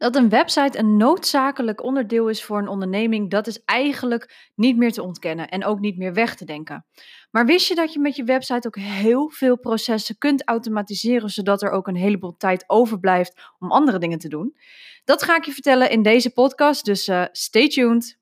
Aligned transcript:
Dat 0.00 0.16
een 0.16 0.28
website 0.28 0.78
een 0.78 0.96
noodzakelijk 0.96 1.82
onderdeel 1.82 2.28
is 2.28 2.44
voor 2.44 2.58
een 2.58 2.68
onderneming, 2.68 3.30
dat 3.30 3.46
is 3.46 3.64
eigenlijk 3.64 4.50
niet 4.54 4.76
meer 4.76 4.92
te 4.92 5.02
ontkennen 5.02 5.48
en 5.48 5.64
ook 5.64 5.80
niet 5.80 5.98
meer 5.98 6.12
weg 6.12 6.36
te 6.36 6.44
denken. 6.44 6.86
Maar 7.30 7.46
wist 7.46 7.68
je 7.68 7.74
dat 7.74 7.92
je 7.92 7.98
met 7.98 8.16
je 8.16 8.24
website 8.24 8.66
ook 8.66 8.76
heel 8.76 9.30
veel 9.30 9.58
processen 9.58 10.18
kunt 10.18 10.48
automatiseren, 10.48 11.28
zodat 11.28 11.62
er 11.62 11.70
ook 11.70 11.86
een 11.86 11.96
heleboel 11.96 12.36
tijd 12.36 12.64
overblijft 12.66 13.52
om 13.58 13.70
andere 13.70 13.98
dingen 13.98 14.18
te 14.18 14.28
doen? 14.28 14.56
Dat 15.04 15.22
ga 15.22 15.36
ik 15.36 15.44
je 15.44 15.52
vertellen 15.52 15.90
in 15.90 16.02
deze 16.02 16.30
podcast, 16.30 16.84
dus 16.84 17.08
uh, 17.08 17.24
stay 17.32 17.68
tuned. 17.68 18.18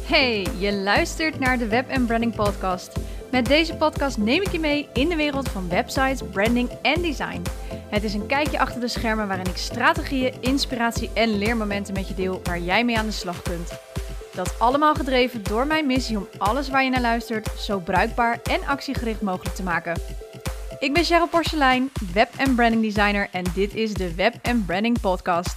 Hey, 0.00 0.46
je 0.58 0.72
luistert 0.72 1.38
naar 1.38 1.58
de 1.58 1.68
Web 1.68 2.06
Branding 2.06 2.34
Podcast. 2.34 2.92
Met 3.30 3.46
deze 3.46 3.76
podcast 3.76 4.18
neem 4.18 4.42
ik 4.42 4.52
je 4.52 4.60
mee 4.60 4.88
in 4.92 5.08
de 5.08 5.16
wereld 5.16 5.48
van 5.48 5.68
websites, 5.68 6.22
branding 6.32 6.68
en 6.82 7.02
design. 7.02 7.42
Het 7.90 8.04
is 8.04 8.14
een 8.14 8.26
kijkje 8.26 8.58
achter 8.58 8.80
de 8.80 8.88
schermen 8.88 9.28
waarin 9.28 9.46
ik 9.46 9.56
strategieën, 9.56 10.34
inspiratie 10.40 11.10
en 11.14 11.38
leermomenten 11.38 11.94
met 11.94 12.08
je 12.08 12.14
deel 12.14 12.40
waar 12.42 12.58
jij 12.58 12.84
mee 12.84 12.98
aan 12.98 13.06
de 13.06 13.12
slag 13.12 13.42
kunt. 13.42 13.80
Dat 14.34 14.58
allemaal 14.58 14.94
gedreven 14.94 15.42
door 15.42 15.66
mijn 15.66 15.86
missie 15.86 16.16
om 16.16 16.28
alles 16.38 16.68
waar 16.68 16.84
je 16.84 16.90
naar 16.90 17.00
luistert 17.00 17.48
zo 17.58 17.78
bruikbaar 17.78 18.40
en 18.42 18.66
actiegericht 18.66 19.20
mogelijk 19.20 19.54
te 19.54 19.62
maken. 19.62 20.00
Ik 20.78 20.92
ben 20.92 21.04
Cheryl 21.04 21.28
Porcelein, 21.28 21.90
web- 22.12 22.34
en 22.36 22.54
branding 22.54 22.82
designer 22.82 23.28
en 23.32 23.44
dit 23.54 23.74
is 23.74 23.94
de 23.94 24.14
Web 24.14 24.34
Branding 24.66 25.00
Podcast. 25.00 25.56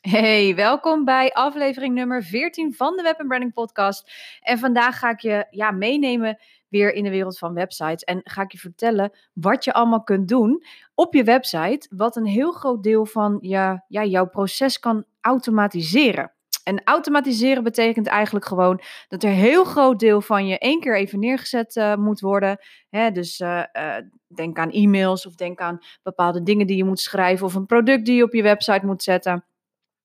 Hey, 0.00 0.54
welkom 0.54 1.04
bij 1.04 1.32
aflevering 1.32 1.94
nummer 1.94 2.22
14 2.22 2.74
van 2.74 2.96
de 2.96 3.02
Web 3.02 3.24
Branding 3.26 3.52
Podcast. 3.52 4.12
En 4.40 4.58
vandaag 4.58 4.98
ga 4.98 5.10
ik 5.10 5.20
je 5.20 5.46
ja, 5.50 5.70
meenemen 5.70 6.38
weer 6.72 6.94
in 6.94 7.04
de 7.04 7.10
wereld 7.10 7.38
van 7.38 7.54
websites. 7.54 8.04
En 8.04 8.20
ga 8.24 8.42
ik 8.42 8.52
je 8.52 8.58
vertellen 8.58 9.12
wat 9.32 9.64
je 9.64 9.72
allemaal 9.72 10.02
kunt 10.02 10.28
doen 10.28 10.64
op 10.94 11.14
je 11.14 11.24
website, 11.24 11.88
wat 11.96 12.16
een 12.16 12.26
heel 12.26 12.52
groot 12.52 12.82
deel 12.82 13.06
van 13.06 13.38
je, 13.40 13.80
ja, 13.88 14.04
jouw 14.04 14.26
proces 14.26 14.78
kan 14.78 15.04
automatiseren. 15.20 16.32
En 16.64 16.84
automatiseren 16.84 17.62
betekent 17.62 18.06
eigenlijk 18.06 18.44
gewoon 18.44 18.80
dat 19.08 19.22
er 19.22 19.30
heel 19.30 19.64
groot 19.64 19.98
deel 19.98 20.20
van 20.20 20.46
je 20.46 20.58
één 20.58 20.80
keer 20.80 20.96
even 20.96 21.18
neergezet 21.18 21.76
uh, 21.76 21.94
moet 21.94 22.20
worden. 22.20 22.58
Hè, 22.88 23.10
dus 23.10 23.40
uh, 23.40 23.62
uh, 23.72 23.96
denk 24.34 24.58
aan 24.58 24.70
e-mails 24.70 25.26
of 25.26 25.34
denk 25.34 25.60
aan 25.60 25.78
bepaalde 26.02 26.42
dingen 26.42 26.66
die 26.66 26.76
je 26.76 26.84
moet 26.84 27.00
schrijven 27.00 27.46
of 27.46 27.54
een 27.54 27.66
product 27.66 28.04
die 28.04 28.16
je 28.16 28.22
op 28.22 28.32
je 28.32 28.42
website 28.42 28.86
moet 28.86 29.02
zetten. 29.02 29.44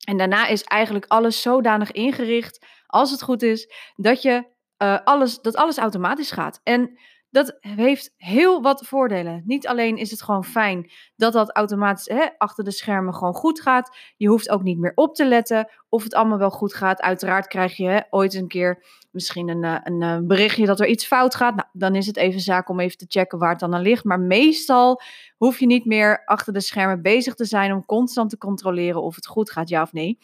En 0.08 0.18
daarna 0.18 0.48
is 0.48 0.64
eigenlijk 0.64 1.06
alles 1.08 1.42
zodanig 1.42 1.92
ingericht, 1.92 2.66
als 2.86 3.12
het 3.12 3.22
goed 3.22 3.42
is, 3.42 3.74
dat, 3.96 4.22
je, 4.22 4.46
uh, 4.78 4.97
alles, 5.03 5.42
dat 5.42 5.56
alles 5.56 5.78
automatisch 5.78 6.31
gaat. 6.31 6.59
En 6.64 6.97
dat 7.30 7.58
heeft 7.59 8.14
heel 8.17 8.61
wat 8.61 8.86
voordelen. 8.86 9.44
Niet 9.45 9.67
alleen 9.67 9.97
is 9.97 10.11
het 10.11 10.22
gewoon 10.22 10.44
fijn 10.44 10.92
dat 11.16 11.34
dat 11.34 11.56
automatisch 11.56 12.08
hè, 12.08 12.25
achter 12.38 12.64
de 12.64 12.72
schermen 12.72 13.14
gewoon 13.14 13.34
goed 13.34 13.61
gaat. 13.61 13.97
Je 14.17 14.28
hoeft 14.28 14.50
ook 14.50 14.64
niet 14.64 14.78
meer 14.78 14.92
op 14.95 15.16
te 15.16 15.25
letten 15.25 15.69
of 15.89 16.03
het 16.03 16.14
allemaal 16.14 16.38
wel 16.38 16.50
goed 16.50 16.73
gaat. 16.73 17.02
Uiteraard 17.02 17.47
krijg 17.47 17.78
je 17.78 17.88
hè, 17.88 18.00
ooit 18.09 18.34
een 18.34 18.47
keer 18.47 18.84
misschien 19.11 19.50
een, 19.50 19.64
eh, 19.64 19.78
een, 19.84 20.02
een, 20.02 20.28
berichtje 20.28 20.66
dat 20.66 20.80
er 20.80 20.88
iets 20.88 21.06
fout 21.06 21.36
gaat. 21.36 21.56
Nou, 21.56 21.67
dan 21.73 21.95
is 21.95 22.06
het 22.06 22.17
even 22.17 22.39
zaak 22.39 22.69
om 22.69 22.80
even 22.80 22.97
te 22.97 23.06
checken 23.08 23.39
waar 23.39 23.52
het 23.52 23.59
dan 23.59 23.73
aan 23.73 23.81
ligt. 23.81 24.03
Maar 24.03 24.19
meestal 24.19 25.02
hoef 25.38 25.59
je 25.59 25.66
niet 25.66 25.86
meer 25.86 26.25
achter 26.25 26.53
de 26.53 26.62
schermen 26.62 27.02
bezig 27.02 27.34
te 27.34 27.45
zijn 27.45 27.73
om 27.73 27.86
constant 27.86 28.30
te 28.30 28.38
controleren 28.38 29.02
of 29.02 29.16
het 29.16 29.28
goed 29.28 29.52
gaat, 29.52 29.69
ja 29.69 29.81
of 29.81 29.94
nee. 29.94 30.17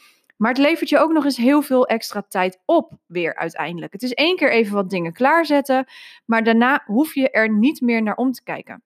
Maar 0.43 0.51
het 0.51 0.61
levert 0.61 0.89
je 0.89 0.99
ook 0.99 1.11
nog 1.11 1.25
eens 1.25 1.37
heel 1.37 1.61
veel 1.61 1.85
extra 1.85 2.21
tijd 2.21 2.61
op, 2.65 2.91
weer 3.05 3.35
uiteindelijk. 3.35 3.93
Het 3.93 4.03
is 4.03 4.13
één 4.13 4.35
keer 4.35 4.51
even 4.51 4.73
wat 4.73 4.89
dingen 4.89 5.13
klaarzetten, 5.13 5.85
maar 6.25 6.43
daarna 6.43 6.83
hoef 6.85 7.13
je 7.13 7.29
er 7.29 7.49
niet 7.49 7.81
meer 7.81 8.03
naar 8.03 8.15
om 8.15 8.31
te 8.31 8.43
kijken. 8.43 8.83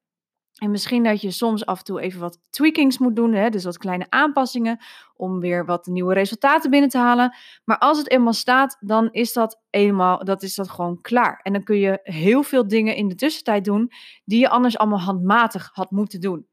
En 0.56 0.72
misschien 0.72 1.04
dat 1.04 1.22
je 1.22 1.32
soms 1.32 1.66
af 1.66 1.78
en 1.78 1.84
toe 1.84 2.02
even 2.02 2.20
wat 2.20 2.40
tweakings 2.50 2.98
moet 2.98 3.16
doen, 3.16 3.34
hè? 3.34 3.50
dus 3.50 3.64
wat 3.64 3.78
kleine 3.78 4.06
aanpassingen 4.10 4.80
om 5.16 5.40
weer 5.40 5.66
wat 5.66 5.86
nieuwe 5.86 6.14
resultaten 6.14 6.70
binnen 6.70 6.90
te 6.90 6.98
halen. 6.98 7.36
Maar 7.66 7.78
als 7.78 7.98
het 7.98 8.12
eenmaal 8.12 8.34
staat, 8.34 8.78
dan 8.80 9.10
is 9.12 9.34
dat 9.34 9.62
eenmaal, 9.70 10.24
dat 10.26 10.44
is 10.44 10.56
dat 10.56 10.70
gewoon 10.70 11.02
klaar. 11.02 11.40
En 11.44 11.54
dan 11.54 11.64
kun 11.64 11.78
je 11.78 12.00
heel 12.04 12.44
veel 12.44 12.68
dingen 12.68 12.96
in 12.96 13.08
de 13.08 13.16
tussentijd 13.16 13.66
doen 13.66 13.92
die 14.26 14.40
je 14.40 14.50
anders 14.50 14.78
allemaal 14.78 15.00
handmatig 15.00 15.70
had 15.74 15.92
moeten 15.92 16.22
doen. 16.22 16.48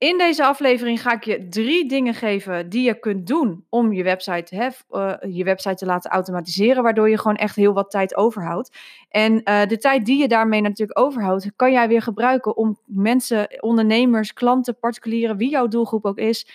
In 0.00 0.18
deze 0.18 0.44
aflevering 0.44 1.02
ga 1.02 1.12
ik 1.12 1.24
je 1.24 1.48
drie 1.48 1.88
dingen 1.88 2.14
geven 2.14 2.68
die 2.68 2.82
je 2.82 2.98
kunt 2.98 3.26
doen 3.26 3.64
om 3.68 3.92
je 3.92 4.02
website, 4.02 4.56
hè, 4.56 4.68
uh, 4.90 5.36
je 5.36 5.44
website 5.44 5.74
te 5.74 5.86
laten 5.86 6.10
automatiseren, 6.10 6.82
waardoor 6.82 7.10
je 7.10 7.18
gewoon 7.18 7.36
echt 7.36 7.56
heel 7.56 7.72
wat 7.72 7.90
tijd 7.90 8.16
overhoudt. 8.16 8.76
En 9.08 9.32
uh, 9.32 9.66
de 9.66 9.78
tijd 9.78 10.06
die 10.06 10.20
je 10.20 10.28
daarmee 10.28 10.60
natuurlijk 10.60 10.98
overhoudt, 10.98 11.50
kan 11.56 11.72
jij 11.72 11.88
weer 11.88 12.02
gebruiken 12.02 12.56
om 12.56 12.78
mensen, 12.84 13.62
ondernemers, 13.62 14.32
klanten, 14.32 14.78
particulieren, 14.78 15.36
wie 15.36 15.50
jouw 15.50 15.68
doelgroep 15.68 16.04
ook 16.04 16.18
is, 16.18 16.46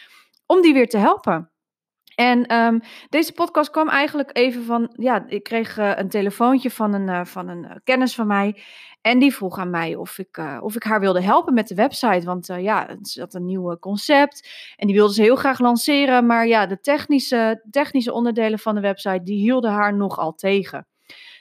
om 0.45 0.61
die 0.61 0.73
weer 0.73 0.89
te 0.89 0.97
helpen. 0.97 1.49
En 2.15 2.55
um, 2.55 2.81
deze 3.09 3.33
podcast 3.33 3.69
kwam 3.69 3.89
eigenlijk 3.89 4.29
even 4.33 4.63
van, 4.63 4.93
ja, 4.93 5.25
ik 5.27 5.43
kreeg 5.43 5.77
uh, 5.77 5.91
een 5.95 6.09
telefoontje 6.09 6.71
van 6.71 6.93
een, 6.93 7.07
uh, 7.07 7.25
van 7.25 7.47
een 7.47 7.63
uh, 7.63 7.71
kennis 7.83 8.15
van 8.15 8.27
mij. 8.27 8.61
En 9.01 9.19
die 9.19 9.35
vroeg 9.35 9.57
aan 9.57 9.69
mij 9.69 9.95
of 9.95 10.17
ik, 10.17 10.41
of 10.61 10.75
ik 10.75 10.83
haar 10.83 10.99
wilde 10.99 11.21
helpen 11.21 11.53
met 11.53 11.67
de 11.67 11.75
website. 11.75 12.25
Want 12.25 12.47
ja, 12.47 12.85
het 12.87 13.17
had 13.19 13.33
een 13.33 13.45
nieuw 13.45 13.77
concept 13.77 14.49
en 14.75 14.87
die 14.87 14.95
wilde 14.95 15.13
ze 15.13 15.21
heel 15.21 15.35
graag 15.35 15.59
lanceren. 15.59 16.25
Maar 16.25 16.47
ja, 16.47 16.65
de 16.65 16.79
technische, 16.79 17.65
technische 17.69 18.13
onderdelen 18.13 18.59
van 18.59 18.75
de 18.75 18.81
website, 18.81 19.23
die 19.23 19.39
hielden 19.39 19.71
haar 19.71 19.95
nogal 19.95 20.33
tegen. 20.33 20.87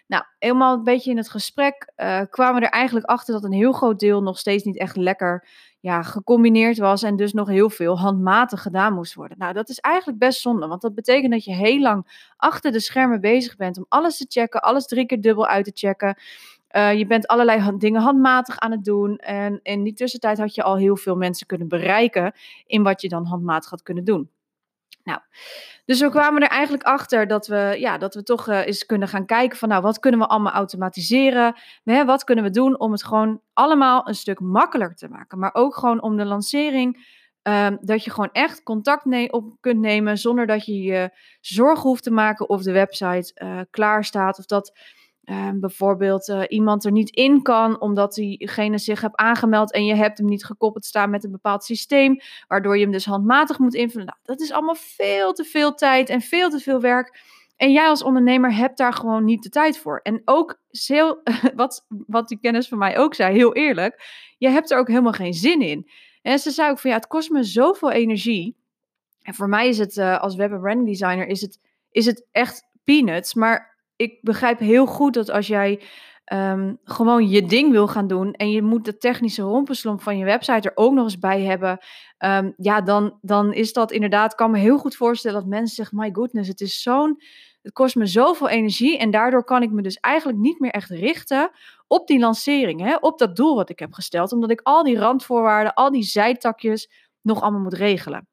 Nou, 0.07 0.25
helemaal 0.39 0.75
een 0.75 0.84
beetje 0.84 1.11
in 1.11 1.17
het 1.17 1.31
gesprek 1.31 1.93
kwamen 2.31 2.61
we 2.61 2.67
er 2.67 2.73
eigenlijk 2.73 3.07
achter 3.07 3.34
dat 3.34 3.45
een 3.45 3.53
heel 3.53 3.73
groot 3.73 3.99
deel 3.99 4.23
nog 4.23 4.39
steeds 4.39 4.65
niet 4.65 4.79
echt 4.79 4.97
lekker 4.97 5.49
ja, 5.84 6.03
gecombineerd 6.03 6.78
was 6.78 7.03
en 7.03 7.17
dus 7.17 7.33
nog 7.33 7.49
heel 7.49 7.71
veel 7.71 7.99
handmatig 7.99 8.62
gedaan 8.62 8.95
moest 8.95 9.15
worden. 9.15 9.39
Nou, 9.39 9.53
dat 9.53 9.69
is 9.69 9.78
eigenlijk 9.78 10.19
best 10.19 10.41
zonde, 10.41 10.67
want 10.67 10.83
dat 10.83 10.95
betekent 10.95 11.33
dat 11.33 11.45
je 11.45 11.55
heel 11.55 11.81
lang 11.81 12.31
achter 12.37 12.72
de 12.72 12.81
schermen 12.81 13.21
bezig 13.21 13.56
bent 13.56 13.78
om 13.78 13.84
alles 13.89 14.17
te 14.17 14.27
checken, 14.28 14.62
alles 14.62 14.87
drie 14.87 15.06
keer 15.06 15.21
dubbel 15.21 15.47
uit 15.47 15.65
te 15.65 15.71
checken. 15.75 16.17
Uh, 16.77 16.95
je 16.95 17.06
bent 17.06 17.27
allerlei 17.27 17.77
dingen 17.77 18.00
handmatig 18.00 18.59
aan 18.59 18.71
het 18.71 18.84
doen. 18.84 19.17
En 19.17 19.61
in 19.62 19.83
die 19.83 19.93
tussentijd 19.93 20.39
had 20.39 20.55
je 20.55 20.62
al 20.62 20.77
heel 20.77 20.97
veel 20.97 21.17
mensen 21.17 21.47
kunnen 21.47 21.69
bereiken 21.69 22.33
in 22.66 22.83
wat 22.83 23.01
je 23.01 23.09
dan 23.09 23.27
handmatig 23.27 23.71
had 23.71 23.83
kunnen 23.83 24.05
doen. 24.05 24.31
Nou, 25.04 25.20
dus 25.84 26.00
we 26.00 26.10
kwamen 26.10 26.42
er 26.42 26.48
eigenlijk 26.48 26.82
achter 26.82 27.26
dat 27.26 27.47
we, 27.47 27.76
ja, 27.78 27.98
dat 27.98 28.15
we 28.15 28.22
toch 28.22 28.48
uh, 28.48 28.66
eens 28.66 28.87
kunnen 28.87 29.09
gaan 29.09 29.26
kijken 29.26 29.59
van, 29.59 29.69
nou, 29.69 29.82
wat 29.82 29.98
kunnen 29.98 30.20
we 30.20 30.26
allemaal 30.26 30.53
automatiseren? 30.53 31.54
Hè, 31.84 32.04
wat 32.04 32.25
kunnen 32.25 32.44
we 32.44 32.50
doen 32.50 32.78
om 32.81 32.92
het 32.92 33.04
gewoon 33.04 33.41
allemaal 33.53 34.09
een 34.09 34.15
stuk 34.15 34.41
makkelijker 34.41 34.97
te 34.97 35.09
maken? 35.09 35.38
Maar 35.38 35.54
ook 35.54 35.76
gewoon 35.76 36.03
om 36.03 36.16
de 36.16 36.25
lancering, 36.25 37.06
uh, 37.42 37.66
dat 37.81 38.04
je 38.04 38.10
gewoon 38.10 38.32
echt 38.32 38.62
contact 38.62 39.31
op 39.31 39.56
kunt 39.60 39.81
nemen 39.81 40.19
zonder 40.19 40.47
dat 40.47 40.65
je 40.66 40.82
je 40.82 41.10
zorgen 41.41 41.88
hoeft 41.88 42.03
te 42.03 42.10
maken 42.10 42.48
of 42.48 42.62
de 42.62 42.72
website 42.72 43.32
uh, 43.42 43.60
klaar 43.71 44.04
staat 44.04 44.38
of 44.38 44.47
dat 44.47 44.78
uh, 45.25 45.49
bijvoorbeeld 45.55 46.29
uh, 46.29 46.43
iemand 46.49 46.85
er 46.85 46.93
niet 46.93 47.11
in 47.11 47.43
kan 47.43 47.81
omdat 47.81 48.15
diegene 48.15 48.79
zich 48.79 49.01
heeft 49.01 49.17
aangemeld 49.17 49.73
en 49.73 49.85
je 49.85 49.95
hebt 49.95 50.19
hem 50.19 50.27
niet 50.27 50.45
gekoppeld 50.45 50.85
staan 50.85 51.11
met 51.11 51.25
een 51.25 51.31
bepaald 51.31 51.65
systeem, 51.65 52.21
waardoor 52.49 52.77
je 52.77 52.83
hem 52.83 52.93
dus 52.93 53.05
handmatig 53.05 53.59
moet 53.59 53.75
invullen. 53.75 54.07
Nou, 54.07 54.19
dat 54.23 54.41
is 54.41 54.53
allemaal 54.53 54.75
veel 54.79 55.33
te 55.33 55.45
veel 55.45 55.75
tijd 55.75 56.09
en 56.09 56.21
veel 56.21 56.51
te 56.51 56.59
veel 56.59 56.81
werk. 56.81 57.21
En 57.57 57.73
jij 57.73 57.89
als 57.89 58.03
ondernemer 58.03 58.55
hebt 58.55 58.79
daar 58.79 58.93
gewoon 58.93 59.25
niet 59.25 59.43
de 59.43 59.49
tijd 59.49 59.79
voor. 59.79 60.01
En 60.03 60.23
ook, 60.25 60.61
heel, 60.71 61.23
wat, 61.55 61.87
wat 61.89 62.29
die 62.29 62.39
kennis 62.39 62.69
van 62.69 62.79
mij 62.79 62.99
ook 62.99 63.15
zei, 63.15 63.34
heel 63.34 63.55
eerlijk, 63.55 64.03
je 64.39 64.49
hebt 64.49 64.71
er 64.71 64.79
ook 64.79 64.89
helemaal 64.89 65.13
geen 65.13 65.34
zin 65.34 65.61
in. 65.61 65.91
En 66.23 66.39
ze 66.39 66.51
zei 66.51 66.71
ook 66.71 66.79
van 66.79 66.91
ja, 66.91 66.97
het 66.97 67.07
kost 67.07 67.31
me 67.31 67.43
zoveel 67.43 67.91
energie. 67.91 68.57
En 69.23 69.34
voor 69.34 69.49
mij 69.49 69.69
is 69.69 69.79
het 69.79 69.97
uh, 69.97 70.21
als 70.21 70.37
web- 70.37 70.53
en 70.53 70.61
branding 70.61 70.89
designer 70.89 71.27
is 71.27 71.41
het, 71.41 71.61
is 71.91 72.07
het 72.07 72.27
echt 72.31 72.69
peanuts. 72.84 73.34
Maar 73.34 73.74
ik 73.97 74.19
begrijp 74.22 74.59
heel 74.59 74.87
goed 74.87 75.15
dat 75.15 75.31
als 75.31 75.47
jij 75.47 75.81
um, 76.32 76.78
gewoon 76.84 77.28
je 77.28 77.47
ding 77.47 77.71
wil 77.71 77.88
gaan 77.88 78.06
doen 78.06 78.32
en 78.32 78.50
je 78.50 78.62
moet 78.62 78.84
de 78.84 78.97
technische 78.97 79.43
rompenslomp 79.43 80.03
van 80.03 80.19
je 80.19 80.24
website 80.24 80.69
er 80.69 80.77
ook 80.77 80.92
nog 80.92 81.04
eens 81.04 81.19
bij 81.19 81.42
hebben, 81.42 81.78
um, 82.19 82.54
ja, 82.57 82.80
dan, 82.80 83.19
dan 83.21 83.53
is 83.53 83.72
dat 83.72 83.92
inderdaad, 83.92 84.34
kan 84.34 84.51
me 84.51 84.59
heel 84.59 84.78
goed 84.78 84.97
voorstellen 84.97 85.41
dat 85.41 85.48
mensen 85.48 85.74
zeggen, 85.77 85.98
my 85.98 86.10
goodness, 86.13 86.48
het 86.48 86.60
is 86.60 86.83
zo'n, 86.83 87.22
het 87.63 87.72
kost 87.72 87.97
me 87.97 88.07
zoveel 88.07 88.48
energie 88.48 88.98
en 88.98 89.10
daardoor 89.10 89.45
kan 89.45 89.63
ik 89.63 89.71
me 89.71 89.83
dus 89.83 89.97
eigenlijk 89.97 90.39
niet 90.39 90.60
meer 90.60 90.71
echt 90.71 90.91
richten 90.91 91.51
op 91.86 92.07
die 92.07 92.19
lancering, 92.19 92.80
hè, 92.80 92.97
op 92.97 93.19
dat 93.19 93.36
doel 93.36 93.54
wat 93.54 93.71
ik 93.71 93.78
heb 93.78 93.92
gesteld, 93.92 94.33
omdat 94.33 94.51
ik 94.51 94.60
al 94.63 94.83
die 94.84 94.98
randvoorwaarden, 94.98 95.74
al 95.74 95.91
die 95.91 96.03
zijtakjes 96.03 96.91
nog 97.21 97.42
allemaal 97.42 97.60
moet 97.60 97.74
regelen. 97.74 98.28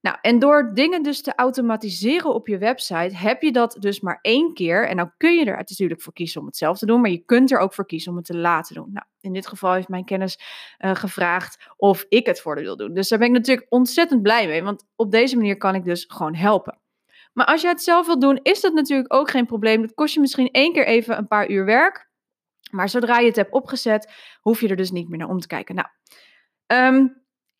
Nou, 0.00 0.16
en 0.20 0.38
door 0.38 0.70
dingen 0.74 1.02
dus 1.02 1.22
te 1.22 1.34
automatiseren 1.34 2.34
op 2.34 2.48
je 2.48 2.58
website, 2.58 3.16
heb 3.16 3.42
je 3.42 3.52
dat 3.52 3.76
dus 3.78 4.00
maar 4.00 4.18
één 4.22 4.54
keer. 4.54 4.88
En 4.88 4.96
dan 4.96 5.12
kun 5.16 5.34
je 5.34 5.44
er 5.44 5.56
natuurlijk 5.56 6.02
voor 6.02 6.12
kiezen 6.12 6.40
om 6.40 6.46
het 6.46 6.56
zelf 6.56 6.78
te 6.78 6.86
doen, 6.86 7.00
maar 7.00 7.10
je 7.10 7.24
kunt 7.24 7.50
er 7.50 7.58
ook 7.58 7.74
voor 7.74 7.86
kiezen 7.86 8.10
om 8.10 8.16
het 8.16 8.26
te 8.26 8.36
laten 8.36 8.74
doen. 8.74 8.88
Nou, 8.92 9.06
in 9.20 9.32
dit 9.32 9.46
geval 9.46 9.72
heeft 9.72 9.88
mijn 9.88 10.04
kennis 10.04 10.38
uh, 10.78 10.94
gevraagd 10.94 11.68
of 11.76 12.06
ik 12.08 12.26
het 12.26 12.40
voor 12.40 12.54
wil 12.54 12.76
doen. 12.76 12.94
Dus 12.94 13.08
daar 13.08 13.18
ben 13.18 13.28
ik 13.28 13.34
natuurlijk 13.34 13.66
ontzettend 13.68 14.22
blij 14.22 14.46
mee, 14.46 14.62
want 14.62 14.86
op 14.96 15.10
deze 15.10 15.36
manier 15.36 15.56
kan 15.56 15.74
ik 15.74 15.84
dus 15.84 16.04
gewoon 16.08 16.34
helpen. 16.34 16.78
Maar 17.32 17.46
als 17.46 17.62
je 17.62 17.68
het 17.68 17.82
zelf 17.82 18.06
wilt 18.06 18.20
doen, 18.20 18.40
is 18.42 18.60
dat 18.60 18.72
natuurlijk 18.72 19.14
ook 19.14 19.30
geen 19.30 19.46
probleem. 19.46 19.80
Dat 19.80 19.94
kost 19.94 20.14
je 20.14 20.20
misschien 20.20 20.50
één 20.50 20.72
keer 20.72 20.86
even 20.86 21.18
een 21.18 21.26
paar 21.26 21.50
uur 21.50 21.64
werk. 21.64 22.08
Maar 22.70 22.88
zodra 22.88 23.18
je 23.18 23.26
het 23.26 23.36
hebt 23.36 23.52
opgezet, 23.52 24.12
hoef 24.40 24.60
je 24.60 24.68
er 24.68 24.76
dus 24.76 24.90
niet 24.90 25.08
meer 25.08 25.18
naar 25.18 25.28
om 25.28 25.40
te 25.40 25.46
kijken. 25.46 25.74
Nou, 25.74 25.88
ehm, 26.66 27.06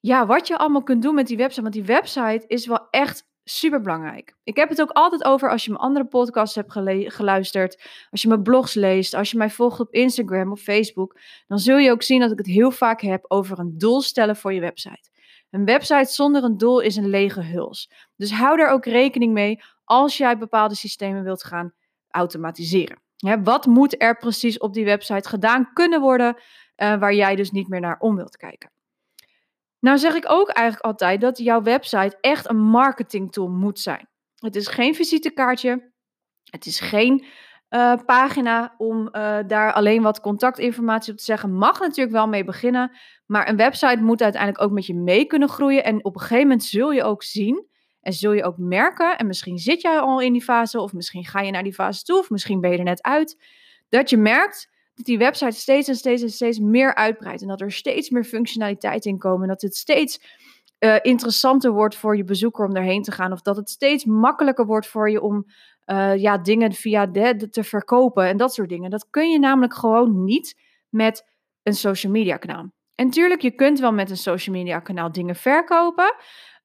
ja, 0.01 0.27
wat 0.27 0.47
je 0.47 0.59
allemaal 0.59 0.83
kunt 0.83 1.03
doen 1.03 1.15
met 1.15 1.27
die 1.27 1.37
website. 1.37 1.63
Want 1.63 1.75
die 1.75 1.85
website 1.85 2.45
is 2.47 2.67
wel 2.67 2.89
echt 2.91 3.29
super 3.45 3.81
belangrijk. 3.81 4.37
Ik 4.45 4.57
heb 4.57 4.69
het 4.69 4.81
ook 4.81 4.91
altijd 4.91 5.25
over 5.25 5.51
als 5.51 5.65
je 5.65 5.71
mijn 5.71 5.83
andere 5.83 6.07
podcasts 6.07 6.55
hebt 6.55 6.73
geluisterd, 7.13 7.83
als 8.11 8.23
je 8.23 8.29
mijn 8.29 8.43
blogs 8.43 8.75
leest, 8.75 9.15
als 9.15 9.31
je 9.31 9.37
mij 9.37 9.51
volgt 9.51 9.81
op 9.81 9.93
Instagram 9.93 10.53
of 10.53 10.61
Facebook, 10.61 11.19
dan 11.47 11.59
zul 11.59 11.79
je 11.79 11.91
ook 11.91 12.03
zien 12.03 12.21
dat 12.21 12.33
ik 12.33 12.39
het 12.39 12.47
heel 12.47 12.71
vaak 12.71 13.01
heb 13.01 13.25
over 13.29 13.59
een 13.59 13.79
doel 13.79 14.01
stellen 14.01 14.37
voor 14.37 14.53
je 14.53 14.61
website. 14.61 15.11
Een 15.51 15.65
website 15.65 16.13
zonder 16.13 16.45
een 16.45 16.57
doel 16.57 16.81
is 16.81 16.97
een 16.97 17.09
lege 17.09 17.43
huls. 17.43 17.91
Dus 18.17 18.33
hou 18.33 18.57
daar 18.57 18.71
ook 18.71 18.85
rekening 18.85 19.33
mee 19.33 19.63
als 19.85 20.17
jij 20.17 20.39
bepaalde 20.39 20.75
systemen 20.75 21.25
wilt 21.25 21.45
gaan 21.45 21.73
automatiseren. 22.09 23.03
wat 23.43 23.67
moet 23.67 24.03
er 24.03 24.17
precies 24.17 24.59
op 24.59 24.75
die 24.75 24.85
website 24.85 25.29
gedaan 25.29 25.73
kunnen 25.73 26.01
worden, 26.01 26.37
uh, 26.37 26.99
waar 26.99 27.15
jij 27.15 27.37
dus 27.37 27.51
niet 27.51 27.69
meer 27.69 27.81
naar 27.81 27.99
om 27.99 28.17
wilt 28.17 28.37
kijken? 28.37 28.71
Nou 29.81 29.99
zeg 29.99 30.15
ik 30.15 30.25
ook 30.29 30.49
eigenlijk 30.49 30.87
altijd 30.87 31.21
dat 31.21 31.39
jouw 31.39 31.63
website 31.63 32.19
echt 32.21 32.51
een 32.51 32.61
marketingtool 32.61 33.49
moet 33.49 33.79
zijn. 33.79 34.09
Het 34.35 34.57
is 34.57 34.67
geen 34.67 34.95
visitekaartje. 34.95 35.93
Het 36.51 36.67
is 36.67 36.81
geen 36.81 37.25
uh, 37.71 37.95
pagina 38.07 38.75
om 38.77 39.09
uh, 39.13 39.39
daar 39.47 39.73
alleen 39.73 40.03
wat 40.03 40.21
contactinformatie 40.21 41.13
op 41.13 41.19
te 41.19 41.25
zeggen. 41.25 41.55
Mag 41.55 41.81
natuurlijk 41.81 42.17
wel 42.17 42.29
mee 42.29 42.45
beginnen. 42.45 42.97
Maar 43.27 43.49
een 43.49 43.57
website 43.57 44.03
moet 44.03 44.23
uiteindelijk 44.23 44.63
ook 44.63 44.71
met 44.71 44.87
je 44.87 44.95
mee 44.95 45.25
kunnen 45.25 45.49
groeien. 45.49 45.85
En 45.85 46.05
op 46.05 46.15
een 46.15 46.21
gegeven 46.21 46.43
moment 46.43 46.65
zul 46.65 46.91
je 46.93 47.03
ook 47.03 47.23
zien 47.23 47.67
en 48.01 48.13
zul 48.13 48.33
je 48.33 48.45
ook 48.45 48.59
merken. 48.59 49.19
En 49.19 49.27
misschien 49.27 49.59
zit 49.59 49.81
jij 49.81 49.99
al 49.99 50.21
in 50.21 50.33
die 50.33 50.43
fase, 50.43 50.81
of 50.81 50.93
misschien 50.93 51.25
ga 51.25 51.41
je 51.41 51.51
naar 51.51 51.63
die 51.63 51.75
fase 51.75 52.05
toe, 52.05 52.19
of 52.19 52.31
misschien 52.31 52.61
ben 52.61 52.71
je 52.71 52.79
er 52.79 52.85
net 52.85 53.03
uit. 53.03 53.43
Dat 53.89 54.11
je 54.11 54.17
merkt 54.17 54.71
dat 55.01 55.09
die 55.09 55.19
website 55.19 55.59
steeds 55.59 55.89
en 55.89 55.95
steeds 55.95 56.23
en 56.23 56.31
steeds 56.31 56.59
meer 56.59 56.95
uitbreidt. 56.95 57.43
En 57.43 57.49
dat 57.49 57.61
er 57.61 57.73
steeds 57.73 58.11
meer 58.11 58.25
functionaliteit 58.25 59.05
in 59.05 59.19
komen. 59.19 59.43
En 59.43 59.49
dat 59.49 59.63
het 59.63 59.77
steeds 59.77 60.21
uh, 60.79 60.97
interessanter 61.03 61.73
wordt 61.73 61.97
voor 61.97 62.17
je 62.17 62.25
bezoeker 62.25 62.65
om 62.65 62.75
daarheen 62.75 63.03
te 63.03 63.13
gaan. 63.13 63.33
Of 63.33 63.41
dat 63.41 63.57
het 63.57 63.71
steeds 63.71 64.05
makkelijker 64.05 64.67
wordt 64.67 64.87
voor 64.87 65.11
je 65.11 65.21
om 65.21 65.47
uh, 65.87 66.17
ja, 66.17 66.39
dingen 66.39 66.73
via 66.73 67.07
de, 67.07 67.49
te 67.51 67.65
verkopen 67.65 68.25
en 68.27 68.37
dat 68.37 68.55
soort 68.55 68.69
dingen. 68.69 68.91
Dat 68.91 69.07
kun 69.11 69.31
je 69.31 69.39
namelijk 69.39 69.75
gewoon 69.75 70.25
niet 70.25 70.61
met 70.89 71.25
een 71.63 71.75
social 71.75 72.13
media 72.13 72.37
kanaal. 72.37 72.73
En 72.95 73.07
natuurlijk, 73.07 73.41
je 73.41 73.51
kunt 73.51 73.79
wel 73.79 73.93
met 73.93 74.11
een 74.11 74.17
social 74.17 74.57
media 74.57 74.79
kanaal 74.79 75.13
dingen 75.13 75.37
verkopen. 75.37 76.15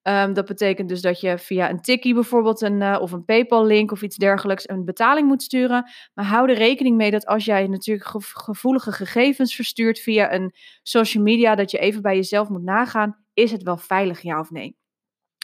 Um, 0.07 0.33
dat 0.33 0.45
betekent 0.45 0.89
dus 0.89 1.01
dat 1.01 1.19
je 1.19 1.37
via 1.37 1.69
een 1.69 1.81
tikkie 1.81 2.13
bijvoorbeeld 2.13 2.61
een, 2.61 2.81
uh, 2.81 2.97
of 3.01 3.11
een 3.11 3.25
PayPal-link 3.25 3.91
of 3.91 4.01
iets 4.01 4.15
dergelijks 4.15 4.69
een 4.69 4.85
betaling 4.85 5.27
moet 5.27 5.43
sturen. 5.43 5.91
Maar 6.13 6.25
hou 6.25 6.49
er 6.49 6.55
rekening 6.55 6.97
mee 6.97 7.11
dat 7.11 7.25
als 7.25 7.45
jij 7.45 7.67
natuurlijk 7.67 8.07
gevoelige 8.19 8.91
gegevens 8.91 9.55
verstuurt 9.55 9.99
via 9.99 10.33
een 10.33 10.53
social 10.83 11.23
media, 11.23 11.55
dat 11.55 11.71
je 11.71 11.77
even 11.77 12.01
bij 12.01 12.15
jezelf 12.15 12.49
moet 12.49 12.63
nagaan: 12.63 13.17
is 13.33 13.51
het 13.51 13.63
wel 13.63 13.77
veilig, 13.77 14.21
ja 14.21 14.39
of 14.39 14.51
nee? 14.51 14.77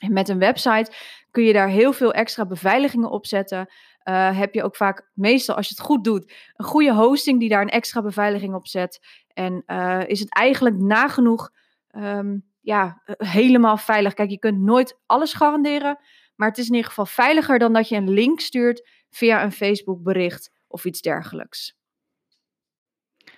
En 0.04 0.14
met 0.14 0.30
een 0.30 0.40
website 0.40 0.92
kun 1.32 1.44
je 1.44 1.54
daar 1.54 1.70
heel 1.70 1.94
veel 1.94 2.14
extra 2.14 2.46
beveiligingen 2.46 3.10
op 3.10 3.26
zetten. 3.26 3.68
Uh, 4.04 4.38
heb 4.38 4.54
je 4.54 4.64
ook 4.64 4.76
vaak, 4.76 5.10
meestal 5.14 5.56
als 5.56 5.68
je 5.68 5.74
het 5.78 5.86
goed 5.86 6.04
doet, 6.04 6.34
een 6.56 6.66
goede 6.66 6.94
hosting 6.94 7.40
die 7.40 7.50
daar 7.50 7.62
een 7.62 7.70
extra 7.70 8.02
beveiliging 8.02 8.56
op 8.56 8.68
zet. 8.68 9.00
En 9.34 9.64
uh, 9.68 10.02
is 10.06 10.20
het 10.20 10.34
eigenlijk 10.34 10.78
nagenoeg 10.78 11.50
um, 11.92 12.51
ja, 12.62 13.02
eh, 13.06 13.32
helemaal 13.32 13.78
veilig. 13.78 14.14
Kijk, 14.14 14.30
je 14.30 14.40
kunt 14.40 14.60
nooit 14.60 15.00
alles 15.06 15.34
garanderen. 15.34 16.00
Maar 16.36 16.50
het 16.50 16.58
is 16.58 16.68
in 16.68 16.74
ieder 16.74 16.90
geval 16.90 17.06
veiliger 17.06 17.60
dan 17.60 17.74
dat 17.74 17.90
je 17.90 17.96
een 17.96 18.10
link 18.10 18.40
stuurt 18.40 18.90
via 19.10 19.44
een 19.44 19.52
Facebook 19.52 20.04
bericht 20.04 20.52
of 20.68 20.86
iets 20.86 21.02
dergelijks. 21.02 21.80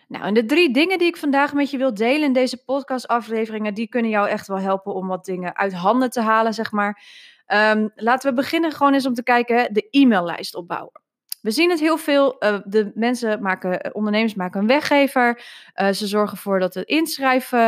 Nou, 0.07 0.25
en 0.25 0.33
de 0.33 0.45
drie 0.45 0.73
dingen 0.73 0.97
die 0.97 1.07
ik 1.07 1.17
vandaag 1.17 1.53
met 1.53 1.71
je 1.71 1.77
wil 1.77 1.93
delen 1.93 2.23
in 2.23 2.33
deze 2.33 2.63
podcastafleveringen, 2.63 3.73
die 3.73 3.87
kunnen 3.87 4.11
jou 4.11 4.29
echt 4.29 4.47
wel 4.47 4.59
helpen 4.59 4.93
om 4.93 5.07
wat 5.07 5.25
dingen 5.25 5.55
uit 5.55 5.73
handen 5.73 6.09
te 6.09 6.21
halen, 6.21 6.53
zeg 6.53 6.71
maar. 6.71 7.03
Um, 7.47 7.91
laten 7.95 8.29
we 8.29 8.35
beginnen 8.35 8.71
gewoon 8.71 8.93
eens 8.93 9.05
om 9.05 9.13
te 9.13 9.23
kijken, 9.23 9.73
de 9.73 9.87
e-maillijst 9.89 10.55
opbouwen. 10.55 11.02
We 11.43 11.51
zien 11.51 11.69
het 11.69 11.79
heel 11.79 11.97
veel. 11.97 12.35
Uh, 12.39 12.59
de 12.65 12.91
mensen 12.95 13.41
maken, 13.41 13.81
eh, 13.81 13.89
ondernemers 13.93 14.33
maken 14.33 14.61
een 14.61 14.67
weggever. 14.67 15.41
Uh, 15.75 15.89
ze 15.89 16.07
zorgen 16.07 16.35
ervoor 16.35 16.59
dat 16.59 16.73
de 16.73 16.85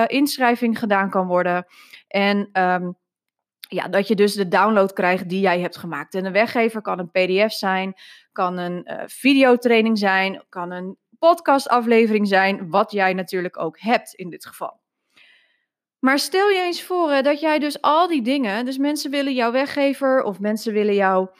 inschrijving 0.07 0.79
gedaan 0.79 1.09
kan 1.09 1.27
worden. 1.27 1.65
En 2.07 2.49
um, 2.61 2.97
ja, 3.59 3.87
dat 3.87 4.07
je 4.07 4.15
dus 4.15 4.33
de 4.33 4.47
download 4.47 4.93
krijgt 4.93 5.29
die 5.29 5.39
jij 5.39 5.59
hebt 5.59 5.77
gemaakt. 5.77 6.13
En 6.13 6.25
een 6.25 6.31
weggever 6.31 6.81
kan 6.81 6.99
een 6.99 7.11
PDF 7.11 7.53
zijn, 7.53 7.93
kan 8.31 8.57
een 8.57 8.87
videotraining 9.05 9.97
zijn, 9.97 10.45
kan 10.49 10.71
een 10.71 10.97
podcastaflevering 11.19 12.27
zijn, 12.27 12.69
wat 12.69 12.91
jij 12.91 13.13
natuurlijk 13.13 13.59
ook 13.59 13.79
hebt 13.79 14.13
in 14.13 14.29
dit 14.29 14.45
geval. 14.45 14.79
Maar 15.99 16.19
stel 16.19 16.49
je 16.49 16.61
eens 16.61 16.83
voor 16.83 17.21
dat 17.21 17.39
jij 17.39 17.59
dus 17.59 17.81
al 17.81 18.07
die 18.07 18.21
dingen, 18.21 18.65
dus 18.65 18.77
mensen 18.77 19.11
willen 19.11 19.33
jouw 19.33 19.51
weggever 19.51 20.23
of 20.23 20.39
mensen 20.39 20.73
willen 20.73 20.93
jou, 20.93 21.27
uh, 21.27 21.31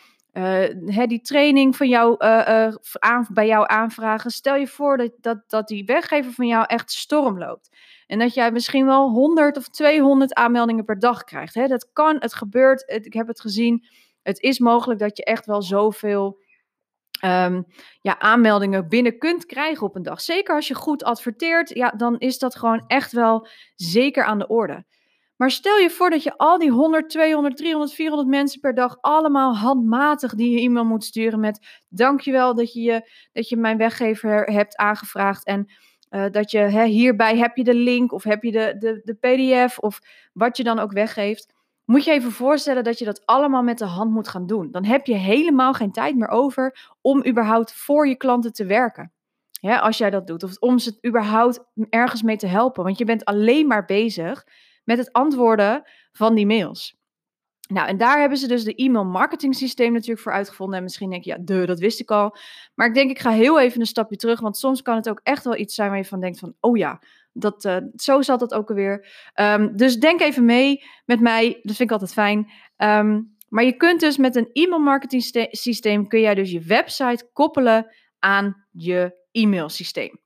hè, 0.85 1.05
die 1.07 1.21
training 1.21 1.75
van 1.75 1.89
jou, 1.89 2.15
uh, 2.25 2.73
aan, 2.99 3.27
bij 3.31 3.47
jou 3.47 3.63
aanvragen. 3.67 4.31
Stel 4.31 4.55
je 4.55 4.67
voor 4.67 4.97
dat, 4.97 5.11
dat, 5.21 5.43
dat 5.47 5.67
die 5.67 5.85
weggever 5.85 6.31
van 6.31 6.47
jou 6.47 6.65
echt 6.67 6.91
storm 6.91 7.37
loopt. 7.37 7.77
En 8.07 8.19
dat 8.19 8.33
jij 8.33 8.51
misschien 8.51 8.85
wel 8.85 9.09
100 9.09 9.57
of 9.57 9.67
200 9.67 10.33
aanmeldingen 10.33 10.85
per 10.85 10.99
dag 10.99 11.23
krijgt. 11.23 11.53
Hè? 11.53 11.67
Dat 11.67 11.89
kan, 11.93 12.15
het 12.19 12.33
gebeurt, 12.33 12.83
ik 13.05 13.13
heb 13.13 13.27
het 13.27 13.41
gezien. 13.41 13.87
Het 14.21 14.41
is 14.41 14.59
mogelijk 14.59 14.99
dat 14.99 15.17
je 15.17 15.23
echt 15.23 15.45
wel 15.45 15.61
zoveel 15.61 16.43
um, 17.25 17.65
ja, 18.01 18.19
aanmeldingen 18.19 18.89
binnen 18.89 19.17
kunt 19.17 19.45
krijgen 19.45 19.87
op 19.87 19.95
een 19.95 20.03
dag. 20.03 20.21
Zeker 20.21 20.55
als 20.55 20.67
je 20.67 20.75
goed 20.75 21.03
adverteert, 21.03 21.69
ja, 21.69 21.89
dan 21.89 22.19
is 22.19 22.37
dat 22.37 22.55
gewoon 22.55 22.83
echt 22.87 23.11
wel 23.11 23.47
zeker 23.75 24.23
aan 24.23 24.39
de 24.39 24.47
orde. 24.47 24.85
Maar 25.37 25.51
stel 25.51 25.77
je 25.77 25.89
voor 25.89 26.09
dat 26.09 26.23
je 26.23 26.37
al 26.37 26.57
die 26.57 26.71
100, 26.71 27.09
200, 27.09 27.57
300, 27.57 27.93
400 27.93 28.29
mensen 28.29 28.59
per 28.59 28.73
dag 28.73 28.97
allemaal 29.01 29.55
handmatig 29.55 30.33
die 30.33 30.51
je 30.51 30.59
e-mail 30.59 30.85
moet 30.85 31.03
sturen 31.03 31.39
met 31.39 31.83
dankjewel 31.89 32.55
dat 32.55 32.73
je, 32.73 32.81
je, 32.81 33.09
dat 33.33 33.49
je 33.49 33.57
mijn 33.57 33.77
weggever 33.77 34.51
hebt 34.51 34.75
aangevraagd 34.75 35.45
en 35.45 35.71
uh, 36.09 36.25
dat 36.31 36.51
je 36.51 36.57
hè, 36.57 36.85
hierbij 36.85 37.37
heb 37.37 37.55
je 37.55 37.63
de 37.63 37.73
link 37.73 38.11
of 38.11 38.23
heb 38.23 38.43
je 38.43 38.51
de, 38.51 38.75
de, 38.79 39.01
de 39.03 39.13
pdf 39.13 39.79
of 39.79 39.99
wat 40.33 40.57
je 40.57 40.63
dan 40.63 40.79
ook 40.79 40.91
weggeeft. 40.91 41.53
Moet 41.85 42.03
je 42.03 42.11
even 42.11 42.31
voorstellen 42.31 42.83
dat 42.83 42.99
je 42.99 43.05
dat 43.05 43.25
allemaal 43.25 43.63
met 43.63 43.77
de 43.77 43.85
hand 43.85 44.11
moet 44.11 44.27
gaan 44.27 44.47
doen. 44.47 44.71
Dan 44.71 44.85
heb 44.85 45.05
je 45.05 45.13
helemaal 45.13 45.73
geen 45.73 45.91
tijd 45.91 46.15
meer 46.15 46.27
over 46.27 46.95
om 47.01 47.25
überhaupt 47.25 47.73
voor 47.73 48.07
je 48.07 48.15
klanten 48.15 48.53
te 48.53 48.65
werken. 48.65 49.11
Als 49.61 49.97
jij 49.97 50.09
dat 50.09 50.27
doet. 50.27 50.43
Of 50.43 50.57
om 50.59 50.79
ze 50.79 50.97
überhaupt 51.07 51.59
ergens 51.89 52.21
mee 52.21 52.37
te 52.37 52.47
helpen. 52.47 52.83
Want 52.83 52.97
je 52.97 53.05
bent 53.05 53.25
alleen 53.25 53.67
maar 53.67 53.85
bezig 53.85 54.45
met 54.85 54.97
het 54.97 55.11
antwoorden 55.11 55.83
van 56.11 56.35
die 56.35 56.45
mails. 56.45 56.95
Nou, 57.67 57.87
en 57.87 57.97
daar 57.97 58.19
hebben 58.19 58.37
ze 58.37 58.47
dus 58.47 58.63
de 58.63 58.75
e-mail 58.75 59.05
marketing 59.05 59.55
systeem 59.55 59.93
natuurlijk 59.93 60.21
voor 60.21 60.31
uitgevonden. 60.31 60.77
En 60.77 60.83
misschien 60.83 61.09
denk 61.09 61.23
je, 61.23 61.37
ja, 61.45 61.65
dat 61.65 61.79
wist 61.79 61.99
ik 61.99 62.11
al. 62.11 62.37
Maar 62.75 62.87
ik 62.87 62.93
denk, 62.93 63.09
ik 63.09 63.19
ga 63.19 63.29
heel 63.29 63.59
even 63.59 63.79
een 63.79 63.85
stapje 63.85 64.15
terug. 64.15 64.39
Want 64.39 64.57
soms 64.57 64.81
kan 64.81 64.95
het 64.95 65.09
ook 65.09 65.19
echt 65.23 65.43
wel 65.43 65.57
iets 65.57 65.75
zijn 65.75 65.89
waar 65.89 65.97
je 65.97 66.05
van 66.05 66.19
denkt 66.19 66.39
van, 66.39 66.53
oh 66.59 66.77
ja, 66.77 67.01
dat, 67.33 67.65
uh, 67.65 67.77
zo 67.95 68.21
zat 68.21 68.41
het 68.41 68.53
ook 68.53 68.69
alweer. 68.69 69.07
Um, 69.35 69.77
dus 69.77 69.99
denk 69.99 70.21
even 70.21 70.45
mee 70.45 70.83
met 71.05 71.19
mij. 71.19 71.59
Dat 71.61 71.75
vind 71.75 71.79
ik 71.79 71.91
altijd 71.91 72.13
fijn. 72.13 72.51
Um, 72.77 73.35
maar 73.49 73.63
je 73.63 73.77
kunt 73.77 73.99
dus 73.99 74.17
met 74.17 74.35
een 74.35 74.49
e-mail 74.53 74.81
marketing 74.81 75.49
systeem, 75.51 76.07
kun 76.07 76.19
jij 76.19 76.35
dus 76.35 76.51
je 76.51 76.61
website 76.61 77.29
koppelen 77.33 77.95
aan 78.19 78.65
je 78.71 79.15
e-mail 79.31 79.69
systeem. 79.69 80.19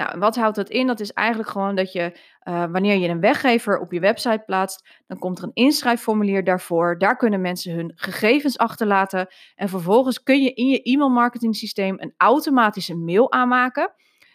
Nou, 0.00 0.18
wat 0.18 0.36
houdt 0.36 0.56
dat 0.56 0.68
in? 0.68 0.86
Dat 0.86 1.00
is 1.00 1.12
eigenlijk 1.12 1.48
gewoon 1.48 1.74
dat 1.74 1.92
je, 1.92 2.18
uh, 2.48 2.64
wanneer 2.70 2.96
je 2.96 3.08
een 3.08 3.20
weggever 3.20 3.78
op 3.78 3.92
je 3.92 4.00
website 4.00 4.42
plaatst, 4.46 4.88
dan 5.06 5.18
komt 5.18 5.38
er 5.38 5.44
een 5.44 5.50
inschrijfformulier 5.54 6.44
daarvoor. 6.44 6.98
Daar 6.98 7.16
kunnen 7.16 7.40
mensen 7.40 7.74
hun 7.74 7.92
gegevens 7.94 8.58
achterlaten. 8.58 9.28
En 9.54 9.68
vervolgens 9.68 10.22
kun 10.22 10.42
je 10.42 10.52
in 10.52 10.66
je 10.66 10.82
e-mail 10.82 11.08
marketing 11.08 11.56
systeem 11.56 11.94
een 11.98 12.14
automatische 12.16 12.96
mail 12.96 13.32
aanmaken. 13.32 13.92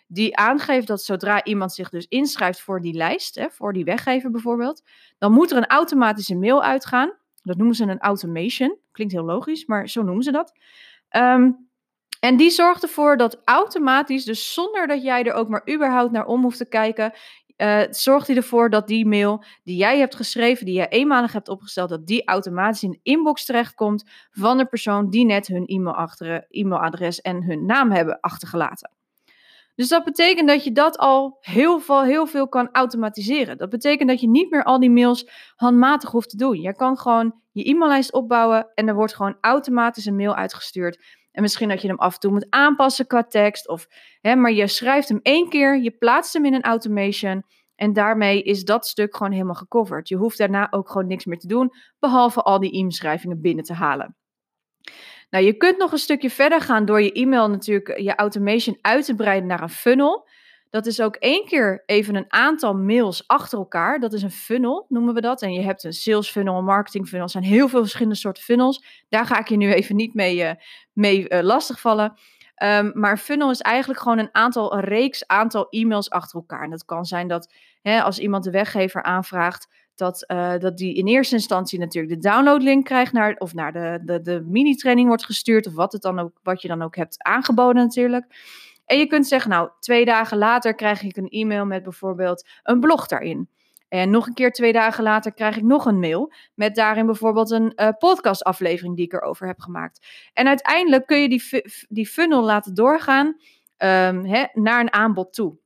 Die 0.07 0.37
aangeeft 0.37 0.87
dat 0.87 1.01
zodra 1.01 1.43
iemand 1.43 1.73
zich 1.73 1.89
dus 1.89 2.05
inschrijft 2.07 2.61
voor 2.61 2.81
die 2.81 2.93
lijst, 2.93 3.35
hè, 3.35 3.49
voor 3.49 3.73
die 3.73 3.83
weggever 3.83 4.31
bijvoorbeeld, 4.31 4.83
dan 5.17 5.31
moet 5.31 5.51
er 5.51 5.57
een 5.57 5.67
automatische 5.67 6.35
mail 6.35 6.63
uitgaan. 6.63 7.13
Dat 7.43 7.57
noemen 7.57 7.75
ze 7.75 7.83
een 7.83 7.99
automation. 7.99 8.77
Klinkt 8.91 9.13
heel 9.13 9.25
logisch, 9.25 9.65
maar 9.65 9.89
zo 9.89 10.01
noemen 10.01 10.23
ze 10.23 10.31
dat. 10.31 10.59
Um, 11.09 11.69
en 12.25 12.37
die 12.37 12.49
zorgt 12.49 12.83
ervoor 12.83 13.17
dat 13.17 13.41
automatisch, 13.43 14.25
dus 14.25 14.53
zonder 14.53 14.87
dat 14.87 15.03
jij 15.03 15.23
er 15.23 15.33
ook 15.33 15.49
maar 15.49 15.69
überhaupt 15.73 16.11
naar 16.11 16.25
om 16.25 16.41
hoeft 16.41 16.57
te 16.57 16.67
kijken, 16.67 17.13
uh, 17.57 17.81
zorgt 17.89 18.27
hij 18.27 18.35
ervoor 18.35 18.69
dat 18.69 18.87
die 18.87 19.05
mail 19.05 19.43
die 19.63 19.75
jij 19.75 19.99
hebt 19.99 20.15
geschreven, 20.15 20.65
die 20.65 20.75
jij 20.75 20.89
eenmalig 20.89 21.33
hebt 21.33 21.49
opgesteld, 21.49 21.89
dat 21.89 22.07
die 22.07 22.25
automatisch 22.25 22.83
in 22.83 22.91
de 22.91 22.99
inbox 23.03 23.45
terechtkomt 23.45 24.03
van 24.31 24.57
de 24.57 24.65
persoon 24.65 25.09
die 25.09 25.25
net 25.25 25.47
hun 25.47 25.65
e-mailadres 26.49 27.21
en 27.21 27.43
hun 27.43 27.65
naam 27.65 27.91
hebben 27.91 28.19
achtergelaten. 28.19 28.91
Dus 29.75 29.87
dat 29.87 30.03
betekent 30.03 30.47
dat 30.47 30.63
je 30.63 30.71
dat 30.71 30.97
al 30.97 31.37
heel 31.41 31.79
veel, 31.79 32.03
heel 32.03 32.25
veel 32.25 32.47
kan 32.47 32.69
automatiseren. 32.71 33.57
Dat 33.57 33.69
betekent 33.69 34.09
dat 34.09 34.21
je 34.21 34.29
niet 34.29 34.51
meer 34.51 34.63
al 34.63 34.79
die 34.79 34.91
mails 34.91 35.29
handmatig 35.55 36.11
hoeft 36.11 36.29
te 36.29 36.37
doen. 36.37 36.61
Je 36.61 36.75
kan 36.75 36.97
gewoon 36.97 37.41
je 37.51 37.63
e-maillijst 37.63 38.13
opbouwen 38.13 38.71
en 38.73 38.87
er 38.87 38.95
wordt 38.95 39.15
gewoon 39.15 39.37
automatisch 39.41 40.05
een 40.05 40.15
mail 40.15 40.35
uitgestuurd 40.35 41.23
En 41.35 41.41
misschien 41.41 41.69
dat 41.69 41.81
je 41.81 41.87
hem 41.87 41.97
af 41.97 42.13
en 42.13 42.19
toe 42.19 42.31
moet 42.31 42.47
aanpassen 42.49 43.07
qua 43.07 43.23
tekst. 43.23 43.67
Of, 43.67 43.87
hè, 44.21 44.35
maar 44.35 44.51
je 44.51 44.67
schrijft 44.67 45.09
hem 45.09 45.19
één 45.21 45.49
keer, 45.49 45.81
je 45.81 45.91
plaatst 45.91 46.33
hem 46.33 46.45
in 46.45 46.53
een 46.53 46.63
automation. 46.63 47.43
En 47.75 47.93
daarmee 47.93 48.43
is 48.43 48.63
dat 48.63 48.87
stuk 48.87 49.15
gewoon 49.15 49.31
helemaal 49.31 49.53
gecoverd. 49.53 50.07
Je 50.09 50.15
hoeft 50.15 50.37
daarna 50.37 50.67
ook 50.71 50.89
gewoon 50.89 51.07
niks 51.07 51.25
meer 51.25 51.37
te 51.39 51.47
doen, 51.47 51.71
behalve 51.99 52.41
al 52.41 52.59
die 52.59 52.77
e-mailschrijvingen 52.77 53.41
binnen 53.41 53.63
te 53.63 53.73
halen. 53.73 54.15
Nou, 55.29 55.45
je 55.45 55.53
kunt 55.53 55.77
nog 55.77 55.91
een 55.91 55.97
stukje 55.97 56.29
verder 56.29 56.61
gaan 56.61 56.85
door 56.85 57.01
je 57.01 57.11
e-mail 57.11 57.49
natuurlijk 57.49 57.99
je 57.99 58.15
automation 58.15 58.77
uit 58.81 59.05
te 59.05 59.15
breiden 59.15 59.47
naar 59.47 59.61
een 59.61 59.69
funnel. 59.69 60.27
Dat 60.75 60.85
is 60.85 61.01
ook 61.01 61.15
één 61.15 61.45
keer 61.45 61.83
even 61.85 62.15
een 62.15 62.25
aantal 62.27 62.73
mails 62.73 63.27
achter 63.27 63.57
elkaar. 63.57 63.99
Dat 63.99 64.13
is 64.13 64.21
een 64.21 64.31
funnel, 64.31 64.85
noemen 64.89 65.13
we 65.13 65.21
dat. 65.21 65.41
En 65.41 65.53
je 65.53 65.61
hebt 65.61 65.83
een 65.83 65.93
sales 65.93 66.29
funnel, 66.29 66.57
een 66.57 66.63
marketing 66.63 67.07
funnel. 67.07 67.25
Er 67.25 67.31
zijn 67.31 67.43
heel 67.43 67.67
veel 67.67 67.79
verschillende 67.79 68.15
soorten 68.15 68.43
funnels. 68.43 68.83
Daar 69.09 69.25
ga 69.25 69.39
ik 69.39 69.47
je 69.47 69.57
nu 69.57 69.73
even 69.73 69.95
niet 69.95 70.13
mee, 70.13 70.37
uh, 70.37 70.51
mee 70.93 71.29
uh, 71.29 71.39
lastigvallen. 71.41 72.13
Um, 72.63 72.91
maar 72.93 73.17
funnel 73.17 73.49
is 73.49 73.61
eigenlijk 73.61 73.99
gewoon 73.99 74.17
een 74.17 74.29
aantal, 74.31 74.79
reeks 74.79 75.27
aantal 75.27 75.69
e-mails 75.69 76.09
achter 76.09 76.39
elkaar. 76.39 76.63
En 76.63 76.69
dat 76.69 76.85
kan 76.85 77.05
zijn 77.05 77.27
dat 77.27 77.53
hè, 77.81 78.01
als 78.01 78.19
iemand 78.19 78.43
de 78.43 78.51
weggever 78.51 79.03
aanvraagt, 79.03 79.67
dat, 79.95 80.23
uh, 80.31 80.57
dat 80.57 80.77
die 80.77 80.95
in 80.95 81.07
eerste 81.07 81.35
instantie 81.35 81.79
natuurlijk 81.79 82.13
de 82.13 82.29
downloadlink 82.29 82.85
krijgt 82.85 83.13
naar, 83.13 83.35
of 83.37 83.53
naar 83.53 83.73
de, 83.73 83.99
de, 84.03 84.21
de 84.21 84.41
mini-training 84.47 85.07
wordt 85.07 85.25
gestuurd, 85.25 85.67
of 85.67 85.73
wat, 85.73 85.91
het 85.91 86.01
dan 86.01 86.19
ook, 86.19 86.39
wat 86.43 86.61
je 86.61 86.67
dan 86.67 86.81
ook 86.81 86.95
hebt 86.95 87.23
aangeboden 87.23 87.83
natuurlijk. 87.83 88.25
En 88.85 88.97
je 88.97 89.07
kunt 89.07 89.27
zeggen, 89.27 89.49
nou, 89.49 89.69
twee 89.79 90.05
dagen 90.05 90.37
later 90.37 90.75
krijg 90.75 91.01
ik 91.01 91.17
een 91.17 91.29
e-mail 91.29 91.65
met 91.65 91.83
bijvoorbeeld 91.83 92.47
een 92.63 92.79
blog 92.79 93.07
daarin. 93.07 93.49
En 93.87 94.09
nog 94.09 94.27
een 94.27 94.33
keer 94.33 94.51
twee 94.51 94.73
dagen 94.73 95.03
later 95.03 95.33
krijg 95.33 95.57
ik 95.57 95.63
nog 95.63 95.85
een 95.85 95.99
mail 95.99 96.33
met 96.53 96.75
daarin 96.75 97.05
bijvoorbeeld 97.05 97.51
een 97.51 97.73
uh, 97.75 97.89
podcastaflevering 97.97 98.95
die 98.95 99.05
ik 99.05 99.13
erover 99.13 99.47
heb 99.47 99.59
gemaakt. 99.59 100.07
En 100.33 100.47
uiteindelijk 100.47 101.05
kun 101.05 101.21
je 101.21 101.29
die, 101.29 101.63
die 101.89 102.07
funnel 102.07 102.43
laten 102.43 102.73
doorgaan 102.73 103.27
um, 103.77 104.25
hè, 104.25 104.45
naar 104.53 104.79
een 104.79 104.93
aanbod 104.93 105.33
toe. 105.33 105.57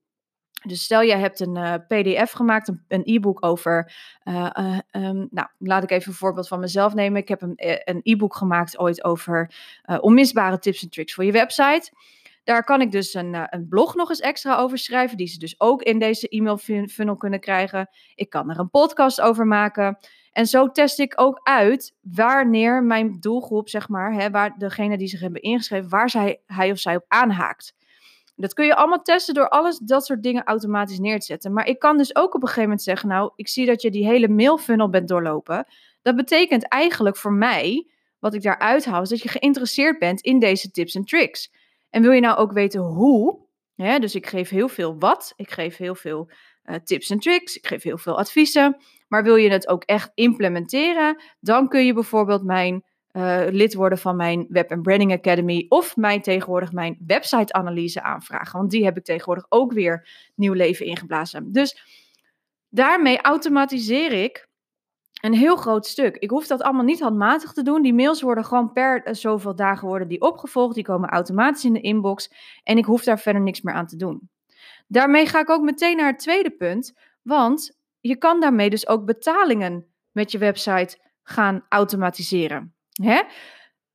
Dus 0.68 0.84
stel 0.84 1.04
jij 1.04 1.20
hebt 1.20 1.40
een 1.40 1.58
uh, 1.58 1.74
PDF 1.88 2.32
gemaakt, 2.32 2.72
een 2.88 3.02
e-book 3.04 3.46
over. 3.46 3.94
Uh, 4.24 4.80
um, 4.92 5.28
nou, 5.32 5.48
laat 5.58 5.84
ik 5.84 5.92
even 5.92 6.12
een 6.12 6.18
voorbeeld 6.18 6.48
van 6.48 6.60
mezelf 6.60 6.94
nemen. 6.94 7.22
Ik 7.22 7.28
heb 7.28 7.42
een 7.42 8.00
e-book 8.04 8.36
gemaakt 8.36 8.80
ooit 8.80 9.04
over 9.04 9.54
onmisbare 10.00 10.60
tips 10.60 10.84
en 10.84 10.90
tricks 10.90 11.14
voor 11.14 11.26
je 11.26 11.32
website. 11.32 11.92
Daar 12.50 12.64
kan 12.64 12.82
ik 12.82 12.92
dus 12.92 13.14
een, 13.14 13.48
een 13.50 13.68
blog 13.68 13.96
nog 13.96 14.10
eens 14.10 14.20
extra 14.20 14.58
over 14.58 14.78
schrijven, 14.78 15.18
die 15.18 15.28
ze 15.28 15.38
dus 15.38 15.60
ook 15.60 15.82
in 15.82 16.00
deze 16.00 16.30
e-mail 16.30 16.58
funnel 16.88 17.16
kunnen 17.16 17.40
krijgen. 17.40 17.90
Ik 18.16 18.30
kan 18.30 18.50
er 18.50 18.60
een 18.60 18.70
podcast 18.70 19.22
over 19.22 19.48
maken. 19.48 19.98
En 20.32 20.46
zo 20.46 20.72
test 20.72 21.00
ik 21.00 21.14
ook 21.16 21.40
uit 21.44 21.96
wanneer 22.02 22.84
mijn 22.84 23.20
doelgroep, 23.20 23.70
zeg 23.70 23.90
maar, 23.90 24.14
hè, 24.14 24.32
waar 24.32 24.56
degene 24.58 24.98
die 24.98 25.08
zich 25.08 25.20
hebben 25.20 25.42
ingeschreven, 25.42 25.90
waar 25.90 26.10
zij, 26.10 26.42
hij 26.46 26.72
of 26.72 26.80
zij 26.80 26.96
op 26.96 27.06
aanhaakt. 27.08 27.74
Dat 28.36 28.54
kun 28.54 28.66
je 28.66 28.76
allemaal 28.76 29.02
testen 29.02 29.34
door 29.34 29.50
alles 29.50 29.78
dat 29.78 30.06
soort 30.06 30.24
dingen 30.24 30.44
automatisch 30.44 31.00
neer 31.00 31.20
te 31.20 31.26
zetten. 31.26 31.54
Maar 31.54 31.68
ik 31.68 31.80
kan 31.80 31.98
dus 31.98 32.16
ook 32.16 32.36
op 32.36 32.42
een 32.42 32.48
gegeven 32.48 32.64
moment 32.64 32.82
zeggen, 32.82 33.10
nou, 33.10 33.32
ik 33.36 33.48
zie 33.48 33.66
dat 33.66 33.82
je 33.82 33.92
die 33.92 34.06
hele 34.06 34.28
mailfunnel 34.28 34.90
bent 34.90 35.08
doorlopen. 35.08 35.66
Dat 36.02 36.16
betekent 36.16 36.68
eigenlijk 36.68 37.18
voor 37.18 37.34
mij, 37.34 37.88
wat 38.20 38.34
ik 38.34 38.42
daaruit 38.42 38.86
haal, 38.86 39.02
is 39.02 39.10
dat 39.10 39.22
je 39.22 39.30
geïnteresseerd 39.30 40.00
bent 40.00 40.22
in 40.22 40.40
deze 40.40 40.72
tips 40.72 40.96
en 40.96 41.06
tricks. 41.06 41.52
En 41.90 42.02
wil 42.02 42.12
je 42.12 42.22
nou 42.22 42.38
ook 42.38 42.52
weten 42.52 42.82
hoe? 42.82 43.48
Dus 43.76 44.16
ik 44.16 44.28
geef 44.28 44.50
heel 44.50 44.70
veel 44.70 45.00
wat, 45.00 45.34
ik 45.36 45.52
geef 45.52 45.78
heel 45.78 45.96
veel 45.96 46.30
uh, 46.66 46.76
tips 46.76 47.10
en 47.10 47.20
tricks, 47.20 47.58
ik 47.58 47.68
geef 47.68 47.84
heel 47.84 47.98
veel 47.98 48.18
adviezen. 48.18 48.78
Maar 49.08 49.24
wil 49.24 49.36
je 49.36 49.52
het 49.52 49.68
ook 49.68 49.84
echt 49.84 50.12
implementeren, 50.14 51.22
dan 51.40 51.68
kun 51.68 51.86
je 51.86 51.94
bijvoorbeeld 51.94 52.44
mijn 52.44 52.84
uh, 53.12 53.42
lid 53.50 53.74
worden 53.74 53.98
van 53.98 54.16
mijn 54.16 54.46
Web 54.50 54.80
Branding 54.82 55.14
Academy 55.14 55.66
of 55.70 55.96
mij 55.96 56.20
tegenwoordig 56.20 56.72
mijn 56.72 56.98
website-analyse 57.06 58.02
aanvragen. 58.02 58.60
Want 58.60 58.72
die 58.72 58.84
heb 58.84 58.98
ik 58.98 59.04
tegenwoordig 59.04 59.46
ook 59.50 59.74
weer 59.74 60.08
nieuw 60.36 60.54
leven 60.54 60.86
ingeblazen. 60.86 61.52
Dus 61.52 61.82
daarmee 62.70 63.22
automatiseer 63.22 64.12
ik 64.12 64.49
een 65.22 65.34
heel 65.34 65.56
groot 65.56 65.86
stuk. 65.86 66.18
Ik 66.18 66.30
hoef 66.30 66.48
dat 66.48 66.62
allemaal 66.62 66.84
niet 66.84 67.00
handmatig 67.00 67.54
te 67.54 67.64
doen. 67.64 67.82
Die 67.82 67.94
mails 67.94 68.22
worden 68.22 68.46
gewoon 68.46 68.74
per 68.74 69.08
uh, 69.08 69.14
zoveel 69.14 69.56
dagen 69.56 69.88
worden 69.88 70.08
die 70.08 70.22
opgevolgd. 70.22 70.76
Die 70.76 70.84
komen 70.84 71.10
automatisch 71.10 71.66
in 71.66 71.74
de 71.74 71.82
inbox. 71.82 72.32
En 72.64 72.78
ik 72.78 72.86
hoef 72.86 73.04
daar 73.04 73.20
verder 73.20 73.42
niks 73.42 73.62
meer 73.62 73.74
aan 73.74 73.88
te 73.88 73.96
doen. 73.96 74.30
Daarmee 74.88 75.26
ga 75.26 75.40
ik 75.40 75.50
ook 75.50 75.62
meteen 75.62 75.98
naar 75.98 76.12
het 76.12 76.20
tweede 76.20 76.52
punt. 76.52 76.98
Want 77.22 77.78
je 78.00 78.16
kan 78.16 78.40
daarmee 78.40 78.70
dus 78.70 78.88
ook 78.88 79.06
betalingen 79.06 79.86
met 80.12 80.32
je 80.32 80.38
website 80.38 80.98
gaan 81.24 81.66
automatiseren. 81.70 82.74
Hè? 82.92 83.22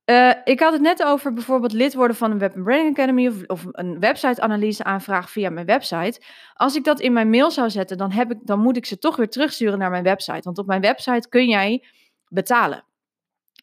Uh, 0.05 0.31
ik 0.43 0.59
had 0.59 0.73
het 0.73 0.81
net 0.81 1.03
over 1.03 1.33
bijvoorbeeld 1.33 1.73
lid 1.73 1.93
worden 1.93 2.15
van 2.15 2.31
een 2.31 2.39
Web 2.39 2.53
Branding 2.53 2.97
Academy 2.97 3.27
of, 3.27 3.43
of 3.47 3.65
een 3.71 3.99
website-analyse 3.99 4.83
aanvraag 4.83 5.29
via 5.29 5.49
mijn 5.49 5.65
website. 5.65 6.21
Als 6.53 6.75
ik 6.75 6.83
dat 6.83 6.99
in 6.99 7.13
mijn 7.13 7.29
mail 7.29 7.51
zou 7.51 7.69
zetten, 7.69 7.97
dan, 7.97 8.11
heb 8.11 8.31
ik, 8.31 8.37
dan 8.41 8.59
moet 8.59 8.77
ik 8.77 8.85
ze 8.85 8.97
toch 8.97 9.15
weer 9.15 9.29
terugsturen 9.29 9.79
naar 9.79 9.89
mijn 9.89 10.03
website. 10.03 10.41
Want 10.41 10.57
op 10.57 10.65
mijn 10.65 10.81
website 10.81 11.29
kun 11.29 11.47
jij 11.47 11.85
betalen. 12.27 12.85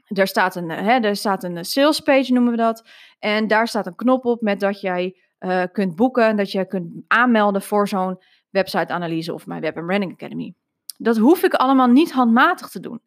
Er 0.06 0.26
staat 0.26 0.56
een, 0.56 0.70
hè, 0.70 1.00
er 1.00 1.16
staat 1.16 1.44
een 1.44 1.64
sales 1.64 2.00
page, 2.00 2.32
noemen 2.32 2.50
we 2.50 2.58
dat. 2.58 2.88
En 3.18 3.46
daar 3.46 3.68
staat 3.68 3.86
een 3.86 3.94
knop 3.94 4.24
op 4.24 4.40
met 4.40 4.60
dat 4.60 4.80
jij 4.80 5.16
uh, 5.40 5.62
kunt 5.72 5.96
boeken, 5.96 6.36
dat 6.36 6.50
je 6.52 6.66
kunt 6.66 7.04
aanmelden 7.06 7.62
voor 7.62 7.88
zo'n 7.88 8.22
website-analyse 8.50 9.34
of 9.34 9.46
mijn 9.46 9.60
Web 9.60 9.74
Branding 9.74 10.12
Academy. 10.12 10.54
Dat 10.96 11.16
hoef 11.16 11.42
ik 11.42 11.54
allemaal 11.54 11.88
niet 11.88 12.12
handmatig 12.12 12.68
te 12.68 12.80
doen. 12.80 13.00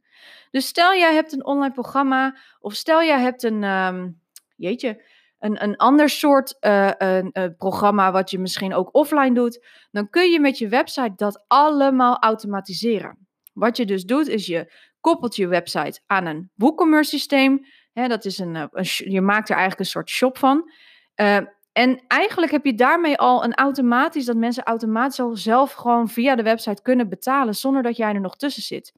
Dus 0.51 0.67
stel 0.67 0.93
jij 0.93 1.13
hebt 1.13 1.33
een 1.33 1.45
online 1.45 1.73
programma 1.73 2.37
of 2.59 2.73
stel 2.73 3.03
jij 3.03 3.19
hebt 3.19 3.43
een, 3.43 3.63
um, 3.63 4.21
jeetje, 4.55 5.03
een, 5.39 5.63
een 5.63 5.75
ander 5.75 6.09
soort 6.09 6.57
uh, 6.61 6.91
een, 6.97 7.29
een 7.31 7.55
programma 7.55 8.11
wat 8.11 8.31
je 8.31 8.39
misschien 8.39 8.73
ook 8.73 8.95
offline 8.95 9.33
doet, 9.33 9.65
dan 9.91 10.09
kun 10.09 10.31
je 10.31 10.39
met 10.39 10.57
je 10.57 10.67
website 10.67 11.13
dat 11.15 11.43
allemaal 11.47 12.17
automatiseren. 12.19 13.27
Wat 13.53 13.77
je 13.77 13.85
dus 13.85 14.03
doet 14.03 14.27
is 14.27 14.45
je 14.45 14.73
koppelt 14.99 15.35
je 15.35 15.47
website 15.47 16.01
aan 16.05 16.25
een 16.25 16.51
WooCommerce 16.55 17.09
systeem. 17.09 17.65
Dat 17.93 18.25
is 18.25 18.37
een, 18.39 18.55
een, 18.55 19.11
je 19.11 19.21
maakt 19.21 19.49
er 19.49 19.55
eigenlijk 19.55 19.79
een 19.79 19.91
soort 19.91 20.09
shop 20.09 20.37
van. 20.37 20.71
En 21.71 22.03
eigenlijk 22.07 22.51
heb 22.51 22.65
je 22.65 22.73
daarmee 22.73 23.17
al 23.17 23.43
een 23.43 23.53
automatisch, 23.53 24.25
dat 24.25 24.35
mensen 24.35 24.63
automatisch 24.63 25.19
al 25.19 25.35
zelf 25.35 25.71
gewoon 25.73 26.09
via 26.09 26.35
de 26.35 26.43
website 26.43 26.81
kunnen 26.81 27.09
betalen 27.09 27.55
zonder 27.55 27.83
dat 27.83 27.97
jij 27.97 28.13
er 28.13 28.21
nog 28.21 28.35
tussen 28.35 28.63
zit. 28.63 28.93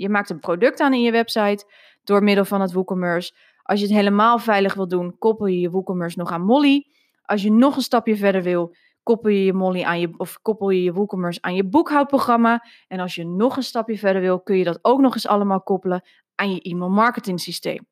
Je 0.00 0.08
maakt 0.08 0.30
een 0.30 0.38
product 0.38 0.80
aan 0.80 0.94
in 0.94 1.02
je 1.02 1.10
website 1.10 1.64
door 2.04 2.22
middel 2.22 2.44
van 2.44 2.60
het 2.60 2.72
WooCommerce. 2.72 3.32
Als 3.62 3.80
je 3.80 3.86
het 3.86 3.94
helemaal 3.94 4.38
veilig 4.38 4.74
wil 4.74 4.88
doen, 4.88 5.18
koppel 5.18 5.46
je 5.46 5.60
je 5.60 5.70
WooCommerce 5.70 6.18
nog 6.18 6.30
aan 6.30 6.44
Molly. 6.44 6.86
Als 7.22 7.42
je 7.42 7.52
nog 7.52 7.76
een 7.76 7.82
stapje 7.82 8.16
verder 8.16 8.42
wil, 8.42 8.74
koppel 9.02 9.30
je 9.30 9.44
je 9.44 9.52
Molly 9.52 9.82
aan 9.82 10.00
je, 10.00 10.14
of 10.16 10.38
koppel 10.42 10.70
je 10.70 10.82
je 10.82 10.92
WooCommerce 10.92 11.42
aan 11.42 11.54
je 11.54 11.64
boekhoudprogramma. 11.64 12.64
En 12.88 13.00
als 13.00 13.14
je 13.14 13.24
nog 13.24 13.56
een 13.56 13.62
stapje 13.62 13.98
verder 13.98 14.22
wil, 14.22 14.40
kun 14.40 14.56
je 14.56 14.64
dat 14.64 14.78
ook 14.82 15.00
nog 15.00 15.14
eens 15.14 15.26
allemaal 15.26 15.62
koppelen 15.62 16.02
aan 16.34 16.54
je 16.54 16.60
e-mail 16.60 16.90
marketing 16.90 17.40
systeem. 17.40 17.86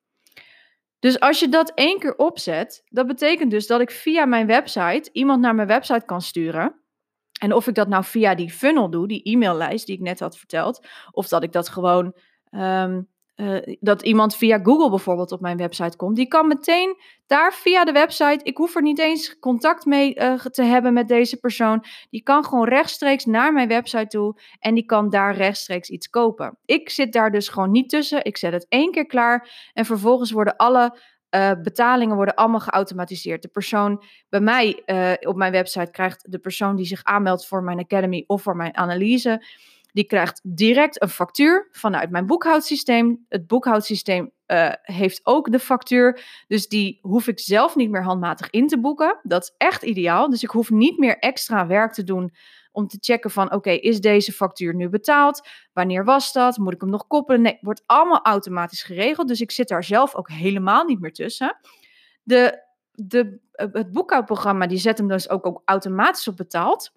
Dus 0.98 1.20
als 1.20 1.40
je 1.40 1.48
dat 1.48 1.72
één 1.74 1.98
keer 1.98 2.16
opzet, 2.16 2.82
dat 2.84 3.06
betekent 3.06 3.50
dus 3.50 3.66
dat 3.66 3.80
ik 3.80 3.90
via 3.90 4.24
mijn 4.24 4.46
website 4.46 5.08
iemand 5.12 5.40
naar 5.40 5.54
mijn 5.54 5.68
website 5.68 6.04
kan 6.04 6.20
sturen. 6.20 6.82
En 7.38 7.52
of 7.52 7.66
ik 7.66 7.74
dat 7.74 7.88
nou 7.88 8.04
via 8.04 8.34
die 8.34 8.50
funnel 8.50 8.90
doe, 8.90 9.08
die 9.08 9.22
e-maillijst 9.22 9.86
die 9.86 9.96
ik 9.96 10.02
net 10.02 10.20
had 10.20 10.38
verteld, 10.38 10.86
of 11.10 11.28
dat 11.28 11.42
ik 11.42 11.52
dat 11.52 11.68
gewoon, 11.68 12.14
um, 12.50 13.08
uh, 13.36 13.76
dat 13.80 14.02
iemand 14.02 14.36
via 14.36 14.58
Google 14.62 14.90
bijvoorbeeld 14.90 15.32
op 15.32 15.40
mijn 15.40 15.56
website 15.56 15.96
komt, 15.96 16.16
die 16.16 16.28
kan 16.28 16.46
meteen 16.46 16.96
daar 17.26 17.54
via 17.54 17.84
de 17.84 17.92
website, 17.92 18.40
ik 18.42 18.56
hoef 18.56 18.74
er 18.74 18.82
niet 18.82 18.98
eens 18.98 19.38
contact 19.38 19.84
mee 19.84 20.16
uh, 20.16 20.34
te 20.34 20.62
hebben 20.62 20.92
met 20.92 21.08
deze 21.08 21.36
persoon, 21.36 21.84
die 22.10 22.22
kan 22.22 22.44
gewoon 22.44 22.68
rechtstreeks 22.68 23.24
naar 23.24 23.52
mijn 23.52 23.68
website 23.68 24.06
toe 24.06 24.40
en 24.58 24.74
die 24.74 24.84
kan 24.84 25.10
daar 25.10 25.36
rechtstreeks 25.36 25.88
iets 25.88 26.10
kopen. 26.10 26.58
Ik 26.64 26.90
zit 26.90 27.12
daar 27.12 27.30
dus 27.30 27.48
gewoon 27.48 27.70
niet 27.70 27.88
tussen, 27.88 28.24
ik 28.24 28.36
zet 28.36 28.52
het 28.52 28.66
één 28.68 28.90
keer 28.90 29.06
klaar 29.06 29.70
en 29.72 29.84
vervolgens 29.84 30.30
worden 30.30 30.56
alle 30.56 30.98
uh, 31.30 31.52
betalingen 31.62 32.16
worden 32.16 32.34
allemaal 32.34 32.60
geautomatiseerd. 32.60 33.42
De 33.42 33.48
persoon 33.48 34.02
bij 34.28 34.40
mij 34.40 34.82
uh, 34.86 35.12
op 35.28 35.36
mijn 35.36 35.52
website 35.52 35.90
krijgt 35.90 36.32
de 36.32 36.38
persoon 36.38 36.76
die 36.76 36.86
zich 36.86 37.04
aanmeldt 37.04 37.46
voor 37.46 37.62
mijn 37.62 37.78
academy 37.78 38.24
of 38.26 38.42
voor 38.42 38.56
mijn 38.56 38.76
analyse, 38.76 39.44
die 39.92 40.04
krijgt 40.04 40.40
direct 40.42 41.02
een 41.02 41.08
factuur 41.08 41.68
vanuit 41.70 42.10
mijn 42.10 42.26
boekhoudsysteem. 42.26 43.24
Het 43.28 43.46
boekhoudsysteem 43.46 44.30
uh, 44.46 44.72
heeft 44.82 45.20
ook 45.22 45.50
de 45.52 45.58
factuur, 45.58 46.24
dus 46.46 46.68
die 46.68 46.98
hoef 47.02 47.26
ik 47.26 47.40
zelf 47.40 47.76
niet 47.76 47.90
meer 47.90 48.02
handmatig 48.02 48.50
in 48.50 48.66
te 48.66 48.80
boeken. 48.80 49.18
Dat 49.22 49.42
is 49.42 49.54
echt 49.56 49.82
ideaal. 49.82 50.30
Dus 50.30 50.42
ik 50.42 50.50
hoef 50.50 50.70
niet 50.70 50.98
meer 50.98 51.18
extra 51.18 51.66
werk 51.66 51.92
te 51.92 52.04
doen 52.04 52.32
om 52.78 52.88
te 52.88 52.98
checken 53.00 53.30
van 53.30 53.52
oké, 53.52 53.70
is 53.70 54.00
deze 54.00 54.32
factuur 54.32 54.74
nu 54.74 54.88
betaald? 54.88 55.48
Wanneer 55.72 56.04
was 56.04 56.32
dat? 56.32 56.58
Moet 56.58 56.72
ik 56.72 56.80
hem 56.80 56.90
nog 56.90 57.06
koppelen? 57.06 57.40
Nee, 57.40 57.58
wordt 57.60 57.82
allemaal 57.86 58.22
automatisch 58.22 58.82
geregeld. 58.82 59.28
Dus 59.28 59.40
ik 59.40 59.50
zit 59.50 59.68
daar 59.68 59.84
zelf 59.84 60.14
ook 60.14 60.30
helemaal 60.30 60.84
niet 60.84 61.00
meer 61.00 61.12
tussen. 61.12 61.56
De, 62.22 62.62
de, 62.92 63.40
het 63.52 63.92
boekhoudprogramma 63.92 64.66
die 64.66 64.78
zet 64.78 64.98
hem 64.98 65.08
dus 65.08 65.28
ook, 65.28 65.46
ook 65.46 65.62
automatisch 65.64 66.28
op 66.28 66.36
betaald. 66.36 66.92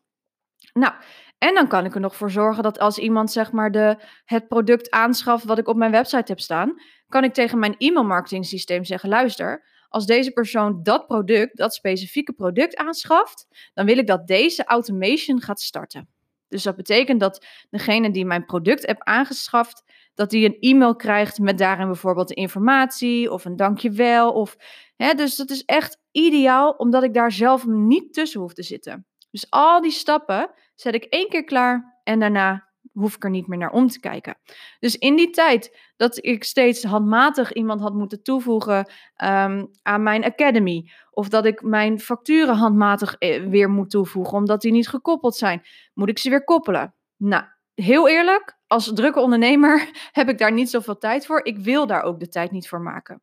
Nou, 0.74 0.94
en 1.38 1.54
dan 1.54 1.68
kan 1.68 1.86
ik 1.86 1.96
er 1.96 2.02
nog 2.02 2.16
voor 2.16 2.32
zorgen 2.32 2.64
dat 2.64 2.80
als 2.80 2.98
iemand 2.98 3.32
zeg 3.32 3.52
maar 3.52 3.72
de, 3.72 3.98
het 4.26 4.48
product 4.48 4.90
aanschaft 4.90 5.44
wat 5.44 5.58
ik 5.58 5.68
op 5.68 5.76
mijn 5.76 5.92
website 5.92 6.32
heb 6.32 6.40
staan, 6.40 6.82
kan 7.08 7.24
ik 7.24 7.34
tegen 7.34 7.60
mijn 7.60 7.78
e-mail 7.78 8.06
marketing 8.06 8.46
systeem 8.46 8.84
zeggen: 8.84 9.10
luister, 9.10 9.66
als 9.92 10.06
deze 10.06 10.32
persoon 10.32 10.84
dat 10.84 11.08
product, 11.08 11.58
dat 11.58 11.74
specifieke 11.74 12.34
product 12.34 12.76
aanschaft, 12.76 13.48
dan 13.74 13.86
wil 13.86 13.98
ik 13.98 14.08
dat 14.08 14.28
deze 14.28 14.64
automation 14.64 15.42
gaat 15.42 15.62
starten. 15.62 16.10
Dus 16.48 16.64
dat 16.64 16.76
betekent 16.76 17.20
dat 17.20 17.46
degene 17.70 18.12
die 18.12 18.26
mijn 18.26 18.46
product 18.46 18.86
heeft 18.86 19.04
aangeschaft, 19.04 19.84
dat 20.14 20.30
die 20.30 20.46
een 20.46 20.58
e-mail 20.60 20.96
krijgt 20.96 21.40
met 21.40 21.58
daarin 21.58 21.88
bijvoorbeeld 21.88 22.28
de 22.28 22.34
informatie 22.34 23.32
of 23.32 23.46
een 23.46 23.56
dankjewel. 23.56 24.32
Of, 24.32 24.56
hè, 24.96 25.14
dus 25.14 25.36
dat 25.36 25.50
is 25.50 25.64
echt 25.66 25.98
ideaal, 26.12 26.72
omdat 26.72 27.04
ik 27.04 27.14
daar 27.14 27.32
zelf 27.32 27.66
niet 27.66 28.14
tussen 28.14 28.40
hoef 28.40 28.54
te 28.54 28.64
zitten. 28.64 29.06
Dus 29.32 29.50
al 29.50 29.82
die 29.82 29.92
stappen 29.92 30.52
zet 30.76 30.94
ik 30.94 31.04
één 31.04 31.30
keer 31.30 31.44
klaar 31.44 32.00
en 32.04 32.20
daarna 32.20 32.71
hoef 32.92 33.16
ik 33.16 33.24
er 33.24 33.30
niet 33.30 33.48
meer 33.48 33.58
naar 33.58 33.72
om 33.72 33.88
te 33.88 34.00
kijken. 34.00 34.38
Dus 34.80 34.98
in 34.98 35.16
die 35.16 35.30
tijd 35.30 35.92
dat 35.96 36.26
ik 36.26 36.44
steeds 36.44 36.84
handmatig 36.84 37.54
iemand 37.54 37.82
had 37.82 37.94
moeten 37.94 38.24
toevoegen 38.24 38.78
um, 38.78 39.72
aan 39.82 40.04
mijn 40.04 40.24
academy, 40.24 40.92
of 41.12 41.30
dat 41.30 41.46
ik 41.46 41.62
mijn 41.62 42.00
facturen 42.00 42.56
handmatig 42.56 43.16
eh, 43.16 43.44
weer 43.44 43.70
moet 43.70 43.90
toevoegen 43.90 44.38
omdat 44.38 44.62
die 44.62 44.72
niet 44.72 44.88
gekoppeld 44.88 45.36
zijn, 45.36 45.62
moet 45.94 46.10
ik 46.10 46.20
ze 46.20 46.30
weer 46.30 46.44
koppelen. 46.44 46.96
Nou, 47.18 47.44
heel 47.74 48.10
eerlijk, 48.10 48.58
als 48.68 48.92
drukke 48.94 49.20
ondernemer 49.20 49.90
heb 50.12 50.30
ik 50.30 50.38
daar 50.38 50.54
niet 50.54 50.70
zoveel 50.70 50.98
tijd 50.98 51.26
voor. 51.26 51.46
Ik 51.46 51.58
wil 51.58 51.88
daar 51.88 52.02
ook 52.02 52.20
de 52.20 52.28
tijd 52.28 52.52
niet 52.52 52.68
voor 52.68 52.82
maken. 52.82 53.22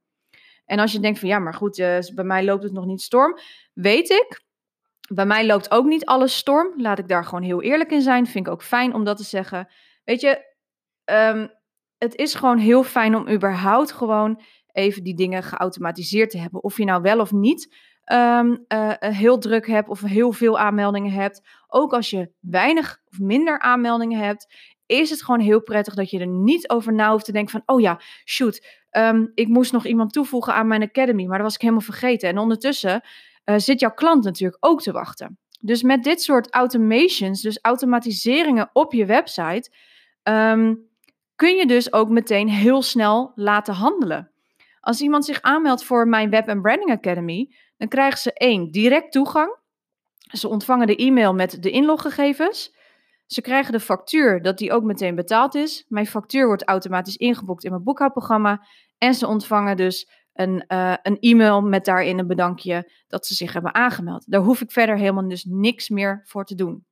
En 0.65 0.79
als 0.79 0.93
je 0.93 1.01
denkt 1.01 1.19
van 1.19 1.29
ja, 1.29 1.39
maar 1.39 1.55
goed, 1.55 1.79
uh, 1.79 1.99
bij 2.15 2.25
mij 2.25 2.45
loopt 2.45 2.63
het 2.63 2.73
nog 2.73 2.85
niet 2.85 3.01
storm, 3.01 3.39
weet 3.73 4.11
ik 4.11 4.47
bij 5.09 5.27
mij 5.27 5.47
loopt 5.47 5.71
ook 5.71 5.87
niet 5.87 6.05
alles 6.05 6.37
storm. 6.37 6.73
Laat 6.77 6.99
ik 6.99 7.09
daar 7.09 7.25
gewoon 7.25 7.43
heel 7.43 7.63
eerlijk 7.63 7.91
in 7.91 8.03
zijn. 8.03 8.27
Vind 8.27 8.47
ik 8.47 8.53
ook 8.53 8.63
fijn 8.63 8.95
om 8.95 9.05
dat 9.05 9.17
te 9.17 9.25
zeggen. 9.25 9.69
Weet 10.05 10.21
je, 10.21 10.45
ehm, 11.05 11.47
het 11.99 12.15
is 12.15 12.35
gewoon 12.35 12.59
heel 12.59 12.83
fijn 12.83 13.17
om 13.17 13.29
überhaupt 13.29 13.93
gewoon 13.93 14.43
even 14.73 15.03
die 15.03 15.15
dingen 15.15 15.43
geautomatiseerd 15.43 16.31
te 16.31 16.39
hebben. 16.39 16.63
Of 16.63 16.77
je 16.77 16.85
nou 16.85 17.03
wel 17.03 17.21
of 17.21 17.33
niet 17.33 17.87
ehm, 18.05 18.57
eh, 18.69 18.93
heel 18.99 19.39
druk 19.39 19.67
hebt 19.67 19.89
of 19.89 20.01
heel 20.01 20.33
veel 20.33 20.59
aanmeldingen 20.59 21.13
hebt. 21.13 21.49
Ook 21.67 21.93
als 21.93 22.11
je 22.11 22.33
weinig 22.41 22.99
of 23.05 23.19
minder 23.19 23.59
aanmeldingen 23.59 24.19
hebt, 24.19 24.55
is 24.87 25.11
het 25.11 25.25
gewoon 25.25 25.41
heel 25.41 25.63
prettig 25.63 25.95
dat 25.95 26.11
je 26.11 26.19
er 26.19 26.27
niet 26.27 26.71
over 26.71 26.95
na 26.95 27.11
hoeft 27.11 27.25
te 27.25 27.33
denken 27.33 27.51
van, 27.51 27.63
oh 27.77 27.81
ja, 27.81 28.01
shoot, 28.25 28.85
ehm, 28.91 29.27
ik 29.35 29.49
moest 29.49 29.73
nog 29.73 29.87
iemand 29.87 30.13
toevoegen 30.13 30.55
aan 30.55 30.67
mijn 30.67 30.83
academy, 30.83 31.25
maar 31.25 31.39
dat 31.39 31.47
was 31.47 31.55
ik 31.55 31.61
helemaal 31.61 31.83
vergeten. 31.83 32.29
En 32.29 32.39
ondertussen 32.39 33.03
uh, 33.49 33.55
zit 33.57 33.81
jouw 33.81 33.95
klant 33.95 34.25
natuurlijk 34.25 34.67
ook 34.67 34.83
te 34.83 34.93
wachten. 34.93 35.39
Dus 35.61 35.83
met 35.83 36.05
dit 36.05 36.23
soort 36.23 36.53
automations, 36.53 37.43
dus 37.43 37.59
automatiseringen 37.63 38.71
op 38.73 38.93
je 38.93 39.07
website, 39.07 39.71
ehm, 40.23 40.75
kun 41.35 41.57
je 41.57 41.67
dus 41.67 41.93
ook 41.93 42.09
meteen 42.09 42.49
heel 42.49 42.83
snel 42.83 43.33
laten 43.35 43.75
handelen. 43.75 44.31
Als 44.81 45.01
iemand 45.01 45.25
zich 45.25 45.41
aanmeldt 45.41 45.85
voor 45.85 46.09
mijn 46.09 46.31
Web 46.31 46.49
and 46.49 46.63
Branding 46.63 46.91
Academy, 46.91 47.55
dan 47.77 47.89
krijgen 47.89 48.19
ze 48.19 48.33
één 48.33 48.71
direct 48.71 49.13
toegang. 49.13 49.57
Ze 50.19 50.49
ontvangen 50.49 50.87
de 50.87 50.97
e-mail 50.97 51.35
met 51.35 51.63
de 51.63 51.71
inloggegevens. 51.71 52.77
Ze 53.27 53.41
krijgen 53.41 53.73
de 53.73 53.81
factuur, 53.81 54.43
dat 54.43 54.59
die 54.59 54.73
ook 54.73 54.83
meteen 54.83 55.15
betaald 55.15 55.55
is. 55.55 55.85
Mijn 55.89 56.07
factuur 56.07 56.47
wordt 56.47 56.69
automatisch 56.69 57.17
ingeboekt 57.17 57.65
in 57.65 57.71
mijn 57.71 57.83
boekhoudprogramma. 57.83 58.67
En 58.99 59.15
ze 59.15 59.27
ontvangen 59.27 59.77
dus 59.77 60.09
een, 60.39 60.65
uh, 60.69 60.95
een 61.03 61.19
e-mail 61.21 61.63
met 61.63 61.85
daarin 61.85 62.19
een 62.19 62.27
bedankje 62.27 62.91
dat 63.09 63.27
ze 63.27 63.35
zich 63.35 63.53
hebben 63.53 63.75
aangemeld. 63.75 64.31
Daar 64.31 64.41
hoef 64.41 64.61
ik 64.61 64.71
verder 64.71 64.97
helemaal 64.97 65.29
dus 65.29 65.45
niks 65.45 65.89
meer 65.89 66.21
voor 66.25 66.45
te 66.45 66.55
doen. 66.55 66.87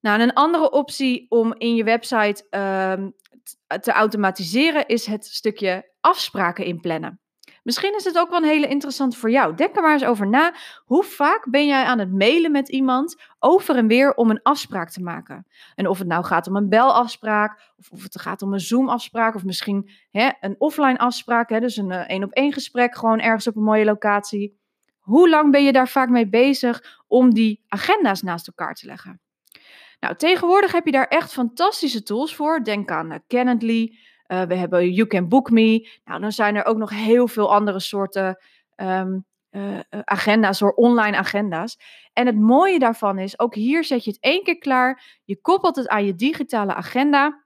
Nou, 0.00 0.20
een 0.20 0.32
andere 0.32 0.70
optie 0.70 1.26
om 1.28 1.54
in 1.58 1.74
je 1.74 1.84
website 1.84 2.46
uh, 2.50 3.06
te 3.80 3.92
automatiseren 3.92 4.86
is 4.86 5.06
het 5.06 5.24
stukje 5.24 5.92
afspraken 6.00 6.64
inplannen. 6.64 7.20
Misschien 7.62 7.94
is 7.96 8.04
het 8.04 8.18
ook 8.18 8.30
wel 8.30 8.38
een 8.38 8.48
hele 8.48 8.66
interessante 8.66 9.16
voor 9.16 9.30
jou. 9.30 9.54
Denk 9.54 9.76
er 9.76 9.82
maar 9.82 9.92
eens 9.92 10.04
over 10.04 10.28
na. 10.28 10.54
Hoe 10.84 11.04
vaak 11.04 11.50
ben 11.50 11.66
jij 11.66 11.84
aan 11.84 11.98
het 11.98 12.12
mailen 12.12 12.50
met 12.50 12.68
iemand 12.68 13.20
over 13.38 13.76
en 13.76 13.86
weer 13.86 14.14
om 14.14 14.30
een 14.30 14.42
afspraak 14.42 14.90
te 14.90 15.02
maken? 15.02 15.46
En 15.74 15.86
of 15.86 15.98
het 15.98 16.06
nou 16.06 16.24
gaat 16.24 16.46
om 16.46 16.56
een 16.56 16.68
belafspraak, 16.68 17.72
of 17.76 17.90
of 17.90 18.02
het 18.02 18.20
gaat 18.20 18.42
om 18.42 18.52
een 18.52 18.60
Zoom-afspraak, 18.60 19.34
of 19.34 19.44
misschien 19.44 19.90
hè, 20.10 20.30
een 20.40 20.54
offline 20.58 20.98
afspraak, 20.98 21.48
hè, 21.48 21.60
dus 21.60 21.76
een 21.76 21.90
één-op-één 21.90 22.48
eh, 22.48 22.54
gesprek, 22.54 22.96
gewoon 22.96 23.20
ergens 23.20 23.46
op 23.46 23.56
een 23.56 23.62
mooie 23.62 23.84
locatie. 23.84 24.58
Hoe 24.98 25.28
lang 25.28 25.50
ben 25.50 25.64
je 25.64 25.72
daar 25.72 25.88
vaak 25.88 26.08
mee 26.08 26.28
bezig 26.28 27.02
om 27.06 27.34
die 27.34 27.64
agenda's 27.68 28.22
naast 28.22 28.46
elkaar 28.46 28.74
te 28.74 28.86
leggen? 28.86 29.20
Nou, 30.00 30.16
tegenwoordig 30.16 30.72
heb 30.72 30.84
je 30.86 30.92
daar 30.92 31.08
echt 31.08 31.32
fantastische 31.32 32.02
tools 32.02 32.34
voor. 32.34 32.64
Denk 32.64 32.90
aan 32.90 33.12
uh, 33.12 33.18
Calendly, 33.28 33.98
uh, 34.32 34.42
we 34.42 34.54
hebben 34.54 34.90
You 34.92 35.06
Can 35.06 35.28
Book 35.28 35.50
Me. 35.50 35.88
Nou, 36.04 36.20
dan 36.20 36.32
zijn 36.32 36.56
er 36.56 36.64
ook 36.64 36.76
nog 36.76 36.90
heel 36.90 37.28
veel 37.28 37.54
andere 37.54 37.80
soorten 37.80 38.38
um, 38.76 39.24
uh, 39.50 39.78
agenda's, 39.90 40.60
hoor, 40.60 40.72
online 40.72 41.16
agenda's. 41.16 41.78
En 42.12 42.26
het 42.26 42.38
mooie 42.38 42.78
daarvan 42.78 43.18
is, 43.18 43.38
ook 43.38 43.54
hier 43.54 43.84
zet 43.84 44.04
je 44.04 44.10
het 44.10 44.20
één 44.20 44.42
keer 44.42 44.58
klaar. 44.58 45.20
Je 45.24 45.40
koppelt 45.40 45.76
het 45.76 45.88
aan 45.88 46.04
je 46.04 46.14
digitale 46.14 46.74
agenda. 46.74 47.44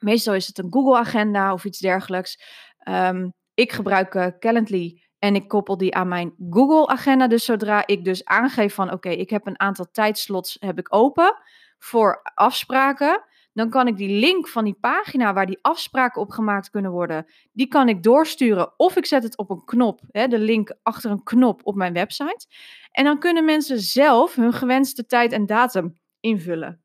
Meestal 0.00 0.34
is 0.34 0.46
het 0.46 0.58
een 0.58 0.72
Google 0.72 0.98
agenda 0.98 1.52
of 1.52 1.64
iets 1.64 1.78
dergelijks. 1.78 2.42
Um, 2.88 3.32
ik 3.54 3.72
gebruik 3.72 4.36
Calendly 4.38 5.02
en 5.18 5.34
ik 5.34 5.48
koppel 5.48 5.76
die 5.76 5.94
aan 5.94 6.08
mijn 6.08 6.34
Google 6.50 6.86
agenda. 6.86 7.26
Dus 7.26 7.44
zodra 7.44 7.86
ik 7.86 8.04
dus 8.04 8.24
aangeef 8.24 8.74
van 8.74 8.92
oké, 8.92 9.08
ik 9.08 9.30
heb 9.30 9.46
een 9.46 9.60
aantal 9.60 9.86
tijdslots 9.92 10.56
heb 10.60 10.78
ik 10.78 10.94
open 10.94 11.36
voor 11.78 12.20
afspraken 12.34 13.24
dan 13.52 13.70
kan 13.70 13.86
ik 13.86 13.96
die 13.96 14.18
link 14.18 14.48
van 14.48 14.64
die 14.64 14.76
pagina 14.80 15.32
waar 15.32 15.46
die 15.46 15.58
afspraken 15.62 16.20
op 16.20 16.30
gemaakt 16.30 16.70
kunnen 16.70 16.90
worden, 16.90 17.26
die 17.52 17.66
kan 17.66 17.88
ik 17.88 18.02
doorsturen 18.02 18.72
of 18.76 18.96
ik 18.96 19.06
zet 19.06 19.22
het 19.22 19.36
op 19.36 19.50
een 19.50 19.64
knop, 19.64 20.00
hè, 20.10 20.28
de 20.28 20.38
link 20.38 20.74
achter 20.82 21.10
een 21.10 21.22
knop 21.22 21.60
op 21.64 21.74
mijn 21.74 21.92
website. 21.92 22.46
En 22.90 23.04
dan 23.04 23.18
kunnen 23.18 23.44
mensen 23.44 23.80
zelf 23.80 24.34
hun 24.34 24.52
gewenste 24.52 25.06
tijd 25.06 25.32
en 25.32 25.46
datum 25.46 25.94
invullen. 26.20 26.82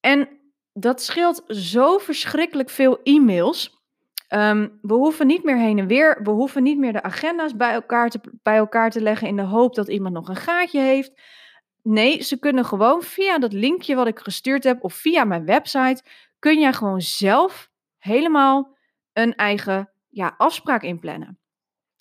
En 0.00 0.28
dat 0.72 1.02
scheelt 1.02 1.42
zo 1.46 1.98
verschrikkelijk 1.98 2.70
veel 2.70 3.00
e-mails. 3.02 3.80
Ehm, 4.28 4.68
we 4.82 4.94
hoeven 4.94 5.26
niet 5.26 5.44
meer 5.44 5.58
heen 5.58 5.78
en 5.78 5.86
weer. 5.86 6.20
We 6.22 6.30
hoeven 6.30 6.62
niet 6.62 6.78
meer 6.78 6.92
de 6.92 7.02
agenda's 7.02 7.56
bij 7.56 7.72
elkaar, 7.72 8.10
te, 8.10 8.20
bij 8.42 8.56
elkaar 8.56 8.90
te 8.90 9.00
leggen 9.00 9.28
in 9.28 9.36
de 9.36 9.42
hoop 9.42 9.74
dat 9.74 9.88
iemand 9.88 10.14
nog 10.14 10.28
een 10.28 10.36
gaatje 10.36 10.80
heeft. 10.80 11.12
Nee, 11.82 12.22
ze 12.22 12.38
kunnen 12.38 12.64
gewoon 12.64 13.02
via 13.02 13.38
dat 13.38 13.52
linkje 13.52 13.94
wat 13.94 14.06
ik 14.06 14.18
gestuurd 14.18 14.64
heb 14.64 14.84
of 14.84 14.94
via 14.94 15.24
mijn 15.24 15.44
website, 15.44 16.02
kun 16.38 16.60
jij 16.60 16.72
gewoon 16.72 17.00
zelf 17.00 17.70
helemaal 17.98 18.76
een 19.12 19.34
eigen 19.34 19.92
ja, 20.08 20.34
afspraak 20.36 20.82
inplannen. 20.82 21.38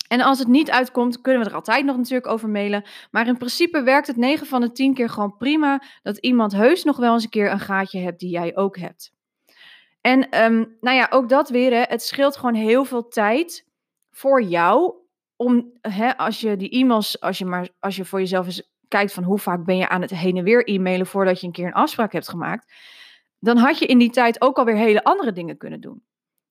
En 0.08 0.22
als 0.22 0.40
het 0.40 0.48
niet 0.48 0.72
uitkomt, 0.72 1.22
kunnen 1.22 1.44
we 1.44 1.50
er 1.50 1.56
altijd 1.56 1.86
nog 1.86 1.98
natuurlijk 1.98 2.28
over 2.28 2.50
mailen. 2.50 2.84
Maar 3.12 3.28
in 3.28 3.38
principe 3.38 3.84
werkt 3.84 4.08
het 4.08 4.16
9 4.16 4.48
van 4.48 4.62
de 4.62 4.72
10 4.72 4.94
keer 4.94 5.10
gewoon 5.10 5.38
prima 5.38 5.82
dat 6.02 6.18
iemand 6.18 6.52
heus 6.52 6.84
nog 6.84 6.98
wel 6.98 7.14
eens 7.14 7.24
een 7.24 7.30
keer 7.30 7.52
een 7.52 7.60
gaatje 7.60 8.00
hebt 8.00 8.20
die 8.20 8.30
jij 8.30 8.56
ook 8.56 8.78
hebt. 8.78 9.14
En 10.02 10.44
um, 10.44 10.78
nou 10.80 10.98
ja, 10.98 11.08
ook 11.10 11.30
dat 11.30 11.50
weer, 11.50 11.72
hè, 11.72 11.82
het 11.82 12.02
scheelt 12.02 12.38
gewoon 12.38 12.54
heel 12.54 12.86
veel 12.86 13.08
tijd 13.08 13.68
voor 14.10 14.44
jou 14.44 14.94
om, 15.36 15.72
hè, 15.82 16.18
als 16.18 16.42
je 16.42 16.58
die 16.58 16.70
e-mails, 16.70 17.22
als 17.22 17.38
je 17.38 17.46
maar, 17.46 17.70
als 17.80 17.96
je 17.96 18.06
voor 18.06 18.20
jezelf 18.20 18.46
eens 18.46 18.71
kijkt 18.92 19.14
van 19.14 19.24
hoe 19.24 19.40
vaak 19.40 19.66
ben 19.66 19.78
je 19.78 19.90
aan 19.90 20.02
het 20.02 20.10
heen 20.10 20.38
en 20.38 20.44
weer 20.44 20.68
e-mailen 20.68 21.08
voordat 21.08 21.40
je 21.40 21.48
een 21.48 21.54
keer 21.54 21.68
een 21.68 21.74
afspraak 21.74 22.12
hebt 22.14 22.30
gemaakt, 22.30 22.74
dan 23.40 23.58
had 23.58 23.80
je 23.80 23.86
in 23.86 23.98
die 23.98 24.10
tijd 24.10 24.42
ook 24.42 24.58
alweer 24.58 24.76
hele 24.76 25.04
andere 25.04 25.32
dingen 25.32 25.58
kunnen 25.58 25.82
doen. 25.82 26.04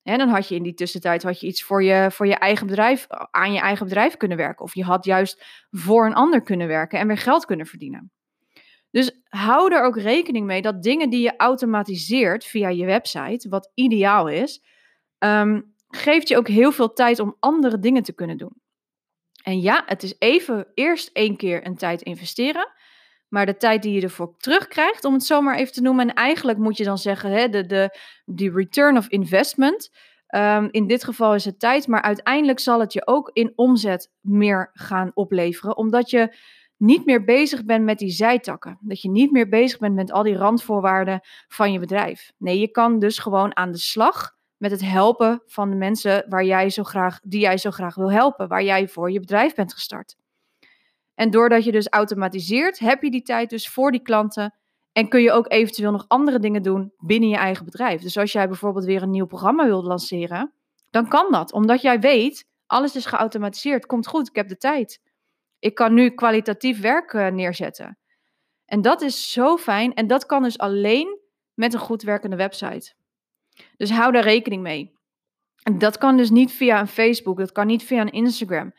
En 0.03 0.17
dan 0.17 0.29
had 0.29 0.47
je 0.47 0.55
in 0.55 0.63
die 0.63 0.73
tussentijd 0.73 1.23
had 1.23 1.39
je 1.39 1.47
iets 1.47 1.63
voor 1.63 1.83
je, 1.83 2.11
voor 2.11 2.27
je 2.27 2.35
eigen 2.35 2.67
bedrijf, 2.67 3.07
aan 3.31 3.53
je 3.53 3.59
eigen 3.59 3.85
bedrijf 3.85 4.17
kunnen 4.17 4.37
werken. 4.37 4.65
Of 4.65 4.75
je 4.75 4.83
had 4.83 5.05
juist 5.05 5.65
voor 5.69 6.05
een 6.05 6.13
ander 6.13 6.41
kunnen 6.41 6.67
werken 6.67 6.99
en 6.99 7.07
weer 7.07 7.17
geld 7.17 7.45
kunnen 7.45 7.65
verdienen. 7.65 8.11
Dus 8.91 9.21
hou 9.29 9.73
er 9.73 9.83
ook 9.83 9.97
rekening 9.97 10.45
mee 10.45 10.61
dat 10.61 10.83
dingen 10.83 11.09
die 11.09 11.21
je 11.21 11.35
automatiseert 11.37 12.45
via 12.45 12.69
je 12.69 12.85
website, 12.85 13.49
wat 13.49 13.71
ideaal 13.73 14.27
is, 14.27 14.63
um, 15.19 15.73
geeft 15.87 16.27
je 16.27 16.37
ook 16.37 16.47
heel 16.47 16.71
veel 16.71 16.93
tijd 16.93 17.19
om 17.19 17.35
andere 17.39 17.79
dingen 17.79 18.03
te 18.03 18.13
kunnen 18.13 18.37
doen. 18.37 18.60
En 19.41 19.59
ja, 19.59 19.83
het 19.85 20.03
is 20.03 20.15
even 20.19 20.67
eerst 20.73 21.09
één 21.13 21.35
keer 21.35 21.65
een 21.65 21.77
tijd 21.77 22.01
investeren. 22.01 22.67
Maar 23.27 23.45
de 23.45 23.57
tijd 23.57 23.81
die 23.81 23.93
je 23.93 24.01
ervoor 24.01 24.35
terugkrijgt, 24.37 25.05
om 25.05 25.13
het 25.13 25.23
zomaar 25.23 25.55
even 25.55 25.73
te 25.73 25.81
noemen. 25.81 26.09
En 26.09 26.15
eigenlijk 26.15 26.57
moet 26.57 26.77
je 26.77 26.83
dan 26.83 26.97
zeggen, 26.97 27.31
hè, 27.31 27.49
de, 27.49 27.65
de, 27.65 27.97
die 28.25 28.51
return 28.51 28.97
of 28.97 29.07
investment. 29.07 29.91
Um, 30.35 30.67
in 30.71 30.87
dit 30.87 31.03
geval 31.03 31.35
is 31.35 31.45
het 31.45 31.59
tijd, 31.59 31.87
maar 31.87 32.01
uiteindelijk 32.01 32.59
zal 32.59 32.79
het 32.79 32.93
je 32.93 33.07
ook 33.07 33.29
in 33.33 33.53
omzet 33.55 34.11
meer 34.19 34.69
gaan 34.73 35.11
opleveren. 35.13 35.77
Omdat 35.77 36.09
je 36.09 36.35
niet 36.77 37.05
meer 37.05 37.23
bezig 37.23 37.65
bent 37.65 37.85
met 37.85 37.97
die 37.97 38.09
zijtakken. 38.11 38.77
Dat 38.81 39.01
je 39.01 39.09
niet 39.09 39.31
meer 39.31 39.49
bezig 39.49 39.79
bent 39.79 39.95
met 39.95 40.11
al 40.11 40.23
die 40.23 40.35
randvoorwaarden 40.35 41.19
van 41.47 41.71
je 41.71 41.79
bedrijf. 41.79 42.31
Nee, 42.37 42.59
je 42.59 42.71
kan 42.71 42.99
dus 42.99 43.19
gewoon 43.19 43.55
aan 43.55 43.71
de 43.71 43.77
slag 43.77 44.35
met 44.61 44.71
het 44.71 44.81
helpen 44.81 45.41
van 45.45 45.69
de 45.69 45.75
mensen 45.75 46.25
waar 46.29 46.43
jij 46.43 46.69
zo 46.69 46.83
graag, 46.83 47.19
die 47.23 47.39
jij 47.39 47.57
zo 47.57 47.71
graag 47.71 47.95
wil 47.95 48.11
helpen, 48.11 48.47
waar 48.47 48.63
jij 48.63 48.87
voor 48.87 49.11
je 49.11 49.19
bedrijf 49.19 49.55
bent 49.55 49.73
gestart. 49.73 50.15
En 51.15 51.29
doordat 51.29 51.63
je 51.63 51.71
dus 51.71 51.87
automatiseert, 51.89 52.79
heb 52.79 53.01
je 53.01 53.11
die 53.11 53.21
tijd 53.21 53.49
dus 53.49 53.69
voor 53.69 53.91
die 53.91 54.01
klanten 54.01 54.55
en 54.91 55.09
kun 55.09 55.21
je 55.21 55.31
ook 55.31 55.51
eventueel 55.51 55.91
nog 55.91 56.05
andere 56.07 56.39
dingen 56.39 56.61
doen 56.61 56.93
binnen 56.97 57.29
je 57.29 57.35
eigen 57.35 57.65
bedrijf. 57.65 58.01
Dus 58.01 58.17
als 58.17 58.31
jij 58.31 58.47
bijvoorbeeld 58.47 58.85
weer 58.85 59.01
een 59.01 59.09
nieuw 59.09 59.25
programma 59.25 59.65
wilt 59.65 59.85
lanceren, 59.85 60.53
dan 60.89 61.07
kan 61.07 61.31
dat, 61.31 61.53
omdat 61.53 61.81
jij 61.81 61.99
weet, 61.99 62.49
Alles 62.65 62.95
is 62.95 63.05
geautomatiseerd. 63.05 63.85
Komt 63.85 64.07
goed, 64.07 64.27
ik 64.27 64.35
heb 64.35 64.47
de 64.47 64.57
tijd. 64.57 65.01
Ik 65.59 65.75
kan 65.75 65.93
nu 65.93 66.09
kwalitatief 66.09 66.81
werk 66.81 67.13
uh, 67.13 67.27
neerzetten. 67.27 67.97
En 68.65 68.81
dat 68.81 69.01
is 69.01 69.31
zo 69.31 69.57
fijn. 69.57 69.93
En 69.93 70.07
dat 70.07 70.25
kan 70.25 70.43
dus 70.43 70.57
alleen 70.57 71.19
met 71.53 71.73
een 71.73 71.79
goed 71.79 72.01
werkende 72.01 72.35
website. 72.35 72.93
Dus 73.77 73.91
hou 73.91 74.11
daar 74.11 74.23
rekening 74.23 74.61
mee. 74.61 74.99
En 75.63 75.77
dat 75.77 75.97
kan 75.97 76.17
dus 76.17 76.29
niet 76.29 76.51
via 76.51 76.79
een 76.79 76.87
Facebook, 76.87 77.37
dat 77.37 77.51
kan 77.51 77.67
niet 77.67 77.83
via 77.83 78.01
een 78.01 78.11
Instagram. 78.11 78.73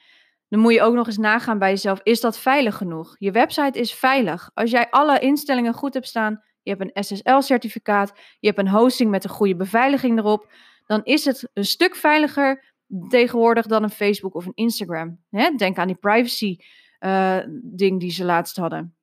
Dan 0.48 0.60
moet 0.60 0.72
je 0.72 0.82
ook 0.82 0.94
nog 0.94 1.06
eens 1.06 1.18
nagaan 1.18 1.58
bij 1.58 1.70
jezelf: 1.70 2.00
is 2.02 2.20
dat 2.20 2.38
veilig 2.38 2.76
genoeg? 2.76 3.16
Je 3.18 3.30
website 3.30 3.78
is 3.78 3.92
veilig. 3.92 4.50
Als 4.54 4.70
jij 4.70 4.90
alle 4.90 5.18
instellingen 5.18 5.74
goed 5.74 5.94
hebt 5.94 6.06
staan, 6.06 6.42
je 6.62 6.70
hebt 6.70 6.90
een 6.94 7.04
SSL-certificaat, 7.04 8.12
je 8.38 8.46
hebt 8.46 8.58
een 8.58 8.68
hosting 8.68 9.10
met 9.10 9.24
een 9.24 9.30
goede 9.30 9.56
beveiliging 9.56 10.18
erop, 10.18 10.52
dan 10.86 11.00
is 11.04 11.24
het 11.24 11.50
een 11.52 11.64
stuk 11.64 11.94
veiliger 11.94 12.74
tegenwoordig 13.08 13.66
dan 13.66 13.82
een 13.82 13.90
Facebook 13.90 14.34
of 14.34 14.46
een 14.46 14.54
Instagram. 14.54 15.18
Denk 15.56 15.78
aan 15.78 15.86
die 15.86 15.96
privacy-ding 15.96 17.92
uh, 17.92 17.98
die 17.98 18.10
ze 18.10 18.24
laatst 18.24 18.56
hadden. 18.56 18.96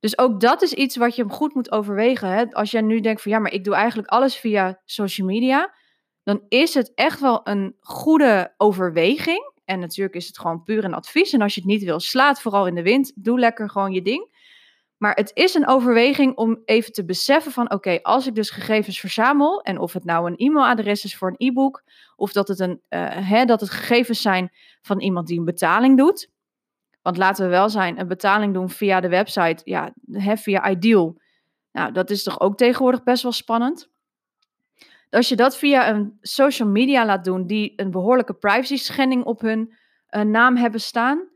Dus 0.00 0.18
ook 0.18 0.40
dat 0.40 0.62
is 0.62 0.72
iets 0.72 0.96
wat 0.96 1.16
je 1.16 1.28
goed 1.28 1.54
moet 1.54 1.72
overwegen. 1.72 2.28
Hè? 2.28 2.52
Als 2.52 2.70
jij 2.70 2.80
nu 2.80 3.00
denkt 3.00 3.22
van 3.22 3.32
ja, 3.32 3.38
maar 3.38 3.52
ik 3.52 3.64
doe 3.64 3.74
eigenlijk 3.74 4.08
alles 4.08 4.36
via 4.36 4.80
social 4.84 5.26
media, 5.26 5.74
dan 6.22 6.42
is 6.48 6.74
het 6.74 6.92
echt 6.94 7.20
wel 7.20 7.40
een 7.44 7.76
goede 7.80 8.54
overweging. 8.56 9.52
En 9.64 9.80
natuurlijk 9.80 10.16
is 10.16 10.26
het 10.26 10.38
gewoon 10.38 10.62
puur 10.62 10.84
een 10.84 10.94
advies. 10.94 11.32
En 11.32 11.42
als 11.42 11.54
je 11.54 11.60
het 11.60 11.70
niet 11.70 11.84
wil, 11.84 12.00
slaat 12.00 12.40
vooral 12.40 12.66
in 12.66 12.74
de 12.74 12.82
wind. 12.82 13.12
Doe 13.14 13.38
lekker 13.38 13.70
gewoon 13.70 13.92
je 13.92 14.02
ding. 14.02 14.38
Maar 14.96 15.14
het 15.14 15.30
is 15.34 15.54
een 15.54 15.66
overweging 15.66 16.36
om 16.36 16.62
even 16.64 16.92
te 16.92 17.04
beseffen 17.04 17.52
van 17.52 17.72
oké, 17.72 17.98
als 18.02 18.26
ik 18.26 18.34
dus 18.34 18.50
gegevens 18.50 19.00
verzamel 19.00 19.60
en 19.60 19.78
of 19.78 19.92
het 19.92 20.04
nou 20.04 20.30
een 20.30 20.36
e-mailadres 20.36 21.04
is 21.04 21.16
voor 21.16 21.28
een 21.28 21.48
e-book 21.48 21.82
of 22.16 22.32
dat 22.32 22.48
het, 22.48 22.60
een, 22.60 22.80
uh, 22.90 23.28
hè, 23.28 23.44
dat 23.44 23.60
het 23.60 23.70
gegevens 23.70 24.22
zijn 24.22 24.50
van 24.82 25.00
iemand 25.00 25.26
die 25.26 25.38
een 25.38 25.44
betaling 25.44 25.96
doet. 25.96 26.30
Want 27.02 27.16
laten 27.16 27.44
we 27.44 27.50
wel 27.50 27.68
zijn, 27.68 28.00
een 28.00 28.08
betaling 28.08 28.54
doen 28.54 28.70
via 28.70 29.00
de 29.00 29.08
website, 29.08 29.60
ja, 29.64 29.92
hè, 30.10 30.36
via 30.36 30.70
Ideal. 30.70 31.20
Nou, 31.72 31.92
dat 31.92 32.10
is 32.10 32.22
toch 32.22 32.40
ook 32.40 32.56
tegenwoordig 32.56 33.02
best 33.02 33.22
wel 33.22 33.32
spannend. 33.32 33.88
Als 35.10 35.28
je 35.28 35.36
dat 35.36 35.56
via 35.56 35.88
een 35.88 36.18
social 36.20 36.68
media 36.68 37.04
laat 37.04 37.24
doen 37.24 37.46
die 37.46 37.72
een 37.76 37.90
behoorlijke 37.90 38.34
privacy 38.34 38.76
schending 38.76 39.24
op 39.24 39.40
hun 39.40 39.74
uh, 40.10 40.22
naam 40.22 40.56
hebben 40.56 40.80
staan, 40.80 41.30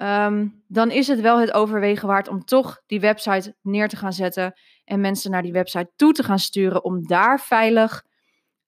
Ehm, 0.00 0.48
dan 0.66 0.90
is 0.90 1.08
het 1.08 1.20
wel 1.20 1.38
het 1.38 1.52
overwegen 1.52 2.08
waard 2.08 2.28
om 2.28 2.44
toch 2.44 2.82
die 2.86 3.00
website 3.00 3.56
neer 3.62 3.88
te 3.88 3.96
gaan 3.96 4.12
zetten 4.12 4.52
en 4.84 5.00
mensen 5.00 5.30
naar 5.30 5.42
die 5.42 5.52
website 5.52 5.90
toe 5.96 6.12
te 6.12 6.22
gaan 6.22 6.38
sturen 6.38 6.84
om 6.84 7.06
daar 7.06 7.40
veilig 7.40 8.04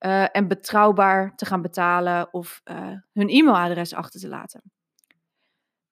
uh, 0.07 0.37
en 0.37 0.49
betrouwbaar 0.49 1.35
te 1.35 1.47
gaan 1.47 1.63
betalen 1.63 2.33
of 2.33 2.61
uh, 2.65 2.77
hun 3.13 3.29
e-mailadres 3.29 3.95
achter 3.95 4.21
te 4.21 4.29
laten. 4.29 4.63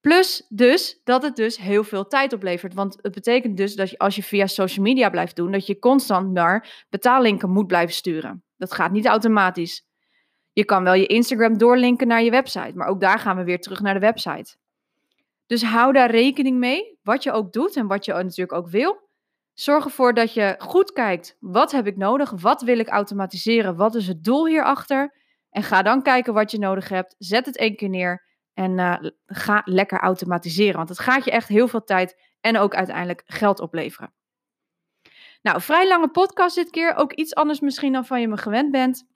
Plus 0.00 0.46
dus 0.48 1.00
dat 1.04 1.22
het 1.22 1.36
dus 1.36 1.56
heel 1.56 1.84
veel 1.84 2.06
tijd 2.06 2.32
oplevert. 2.32 2.74
Want 2.74 2.98
het 3.00 3.12
betekent 3.12 3.56
dus 3.56 3.74
dat 3.74 3.90
je, 3.90 3.98
als 3.98 4.16
je 4.16 4.22
via 4.22 4.46
social 4.46 4.84
media 4.84 5.10
blijft 5.10 5.36
doen, 5.36 5.52
dat 5.52 5.66
je 5.66 5.78
constant 5.78 6.32
naar 6.32 6.84
betaallinken 6.90 7.50
moet 7.50 7.66
blijven 7.66 7.94
sturen. 7.94 8.44
Dat 8.56 8.72
gaat 8.72 8.92
niet 8.92 9.06
automatisch. 9.06 9.88
Je 10.52 10.64
kan 10.64 10.84
wel 10.84 10.94
je 10.94 11.06
Instagram 11.06 11.58
doorlinken 11.58 12.06
naar 12.06 12.22
je 12.22 12.30
website, 12.30 12.72
maar 12.74 12.88
ook 12.88 13.00
daar 13.00 13.18
gaan 13.18 13.36
we 13.36 13.44
weer 13.44 13.60
terug 13.60 13.80
naar 13.80 13.94
de 13.94 14.00
website. 14.00 14.56
Dus 15.46 15.62
hou 15.62 15.92
daar 15.92 16.10
rekening 16.10 16.58
mee, 16.58 16.98
wat 17.02 17.22
je 17.22 17.32
ook 17.32 17.52
doet 17.52 17.76
en 17.76 17.86
wat 17.86 18.04
je 18.04 18.12
natuurlijk 18.12 18.52
ook 18.52 18.68
wil. 18.68 19.08
Zorg 19.52 19.84
ervoor 19.84 20.14
dat 20.14 20.34
je 20.34 20.54
goed 20.58 20.92
kijkt, 20.92 21.36
wat 21.40 21.72
heb 21.72 21.86
ik 21.86 21.96
nodig, 21.96 22.30
wat 22.30 22.62
wil 22.62 22.78
ik 22.78 22.88
automatiseren, 22.88 23.76
wat 23.76 23.94
is 23.94 24.06
het 24.06 24.24
doel 24.24 24.46
hierachter. 24.46 25.14
En 25.50 25.62
ga 25.62 25.82
dan 25.82 26.02
kijken 26.02 26.34
wat 26.34 26.50
je 26.50 26.58
nodig 26.58 26.88
hebt, 26.88 27.14
zet 27.18 27.46
het 27.46 27.56
één 27.56 27.76
keer 27.76 27.88
neer 27.88 28.28
en 28.54 28.78
uh, 28.78 28.96
ga 29.26 29.62
lekker 29.64 29.98
automatiseren. 29.98 30.76
Want 30.76 30.88
het 30.88 30.98
gaat 30.98 31.24
je 31.24 31.30
echt 31.30 31.48
heel 31.48 31.68
veel 31.68 31.84
tijd 31.84 32.20
en 32.40 32.58
ook 32.58 32.74
uiteindelijk 32.74 33.22
geld 33.24 33.60
opleveren. 33.60 34.12
Nou, 35.42 35.60
vrij 35.60 35.88
lange 35.88 36.08
podcast 36.08 36.54
dit 36.54 36.70
keer, 36.70 36.94
ook 36.94 37.12
iets 37.12 37.34
anders 37.34 37.60
misschien 37.60 37.92
dan 37.92 38.06
van 38.06 38.20
je 38.20 38.28
me 38.28 38.36
gewend 38.36 38.70
bent. 38.70 39.08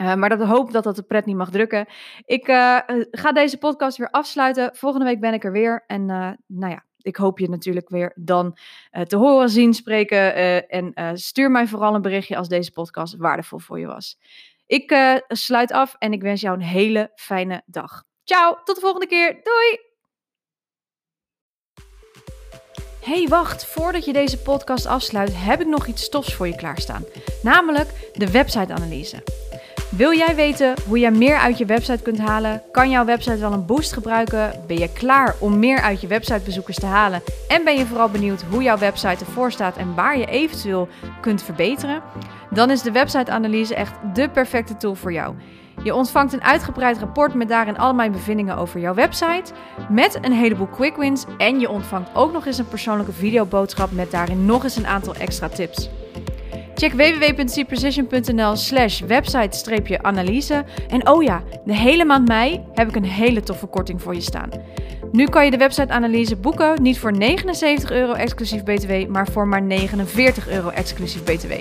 Uh, 0.00 0.14
maar 0.14 0.28
dat 0.28 0.40
hoop 0.40 0.72
dat 0.72 0.84
dat 0.84 0.96
de 0.96 1.02
pret 1.02 1.24
niet 1.24 1.36
mag 1.36 1.50
drukken. 1.50 1.86
Ik 2.24 2.48
uh, 2.48 2.78
ga 3.10 3.32
deze 3.32 3.58
podcast 3.58 3.96
weer 3.98 4.10
afsluiten. 4.10 4.76
Volgende 4.76 5.06
week 5.06 5.20
ben 5.20 5.32
ik 5.32 5.44
er 5.44 5.52
weer. 5.52 5.84
En 5.86 6.06
nou 6.46 6.72
ja, 6.72 6.84
ik 6.98 7.16
hoop 7.16 7.38
je 7.38 7.48
natuurlijk 7.48 7.88
weer 7.88 8.12
dan 8.14 8.58
te 9.06 9.16
horen, 9.16 9.48
zien, 9.48 9.74
spreken. 9.74 10.34
en 10.68 11.18
stuur 11.18 11.50
mij 11.50 11.66
vooral 11.66 11.94
een 11.94 12.02
berichtje 12.02 12.36
als 12.36 12.48
deze 12.48 12.72
podcast 12.72 13.16
waardevol 13.16 13.58
voor 13.58 13.78
je 13.78 13.86
was. 13.86 14.18
Ik 14.66 15.18
sluit 15.28 15.72
af 15.72 15.94
en 15.98 16.12
ik 16.12 16.22
wens 16.22 16.40
jou 16.40 16.54
een 16.54 16.62
hele 16.62 17.10
fijne 17.14 17.62
dag. 17.66 18.04
Ciao, 18.24 18.58
tot 18.64 18.74
de 18.74 18.80
volgende 18.80 19.06
keer. 19.06 19.40
Doei! 19.42 19.80
Hey, 23.00 23.28
wacht, 23.28 23.64
voordat 23.64 24.04
je 24.04 24.12
deze 24.12 24.38
podcast 24.38 24.86
afsluit, 24.86 25.30
heb 25.34 25.60
ik 25.60 25.66
nog 25.66 25.86
iets 25.86 26.02
stofs 26.02 26.34
voor 26.34 26.46
je 26.46 26.56
klaarstaan. 26.56 27.04
Namelijk 27.42 27.88
de 28.12 28.30
website-analyse. 28.30 29.22
Wil 29.96 30.14
jij 30.16 30.34
weten 30.34 30.74
hoe 30.88 30.98
jij 30.98 31.10
meer 31.10 31.36
uit 31.36 31.58
je 31.58 31.64
website 31.64 32.02
kunt 32.02 32.18
halen? 32.18 32.62
Kan 32.72 32.90
jouw 32.90 33.04
website 33.04 33.36
wel 33.36 33.52
een 33.52 33.66
boost 33.66 33.92
gebruiken? 33.92 34.52
Ben 34.66 34.78
je 34.78 34.92
klaar 34.92 35.34
om 35.40 35.58
meer 35.58 35.80
uit 35.80 36.00
je 36.00 36.06
websitebezoekers 36.06 36.76
te 36.76 36.86
halen? 36.86 37.22
En 37.48 37.64
ben 37.64 37.76
je 37.76 37.86
vooral 37.86 38.08
benieuwd 38.08 38.44
hoe 38.50 38.62
jouw 38.62 38.78
website 38.78 39.24
ervoor 39.24 39.52
staat 39.52 39.76
en 39.76 39.94
waar 39.94 40.18
je 40.18 40.26
eventueel 40.26 40.88
kunt 41.20 41.42
verbeteren? 41.42 42.02
Dan 42.50 42.70
is 42.70 42.82
de 42.82 42.92
website-analyse 42.92 43.74
echt 43.74 43.92
de 44.14 44.28
perfecte 44.28 44.76
tool 44.76 44.94
voor 44.94 45.12
jou. 45.12 45.34
Je 45.82 45.94
ontvangt 45.94 46.32
een 46.32 46.42
uitgebreid 46.42 46.98
rapport 46.98 47.34
met 47.34 47.48
daarin 47.48 47.78
al 47.78 47.94
mijn 47.94 48.12
bevindingen 48.12 48.56
over 48.56 48.80
jouw 48.80 48.94
website, 48.94 49.52
met 49.88 50.18
een 50.20 50.32
heleboel 50.32 50.66
quick 50.66 50.96
wins 50.96 51.24
en 51.38 51.60
je 51.60 51.70
ontvangt 51.70 52.10
ook 52.14 52.32
nog 52.32 52.46
eens 52.46 52.58
een 52.58 52.68
persoonlijke 52.68 53.12
videoboodschap 53.12 53.92
met 53.92 54.10
daarin 54.10 54.46
nog 54.46 54.62
eens 54.62 54.76
een 54.76 54.86
aantal 54.86 55.14
extra 55.14 55.48
tips. 55.48 55.90
Check 56.74 56.92
www.cprecision.nl 56.92 58.56
slash 58.56 59.00
website-analyse. 59.00 60.64
En 60.88 61.08
oh 61.08 61.22
ja, 61.22 61.42
de 61.64 61.74
hele 61.74 62.04
maand 62.04 62.28
mei 62.28 62.60
heb 62.74 62.88
ik 62.88 62.96
een 62.96 63.04
hele 63.04 63.40
toffe 63.40 63.66
korting 63.66 64.02
voor 64.02 64.14
je 64.14 64.20
staan. 64.20 64.50
Nu 65.12 65.26
kan 65.26 65.44
je 65.44 65.50
de 65.50 65.56
website-analyse 65.56 66.36
boeken 66.36 66.82
niet 66.82 66.98
voor 66.98 67.12
79 67.12 67.90
euro 67.90 68.12
exclusief 68.12 68.62
BTW, 68.62 69.08
maar 69.08 69.28
voor 69.28 69.48
maar 69.48 69.62
49 69.62 70.48
euro 70.48 70.68
exclusief 70.68 71.24
BTW. 71.24 71.52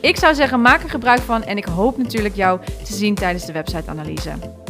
Ik 0.00 0.16
zou 0.16 0.34
zeggen, 0.34 0.60
maak 0.60 0.82
er 0.82 0.90
gebruik 0.90 1.20
van 1.20 1.42
en 1.42 1.56
ik 1.56 1.64
hoop 1.64 1.98
natuurlijk 1.98 2.34
jou 2.34 2.60
te 2.84 2.94
zien 2.94 3.14
tijdens 3.14 3.46
de 3.46 3.52
website-analyse. 3.52 4.63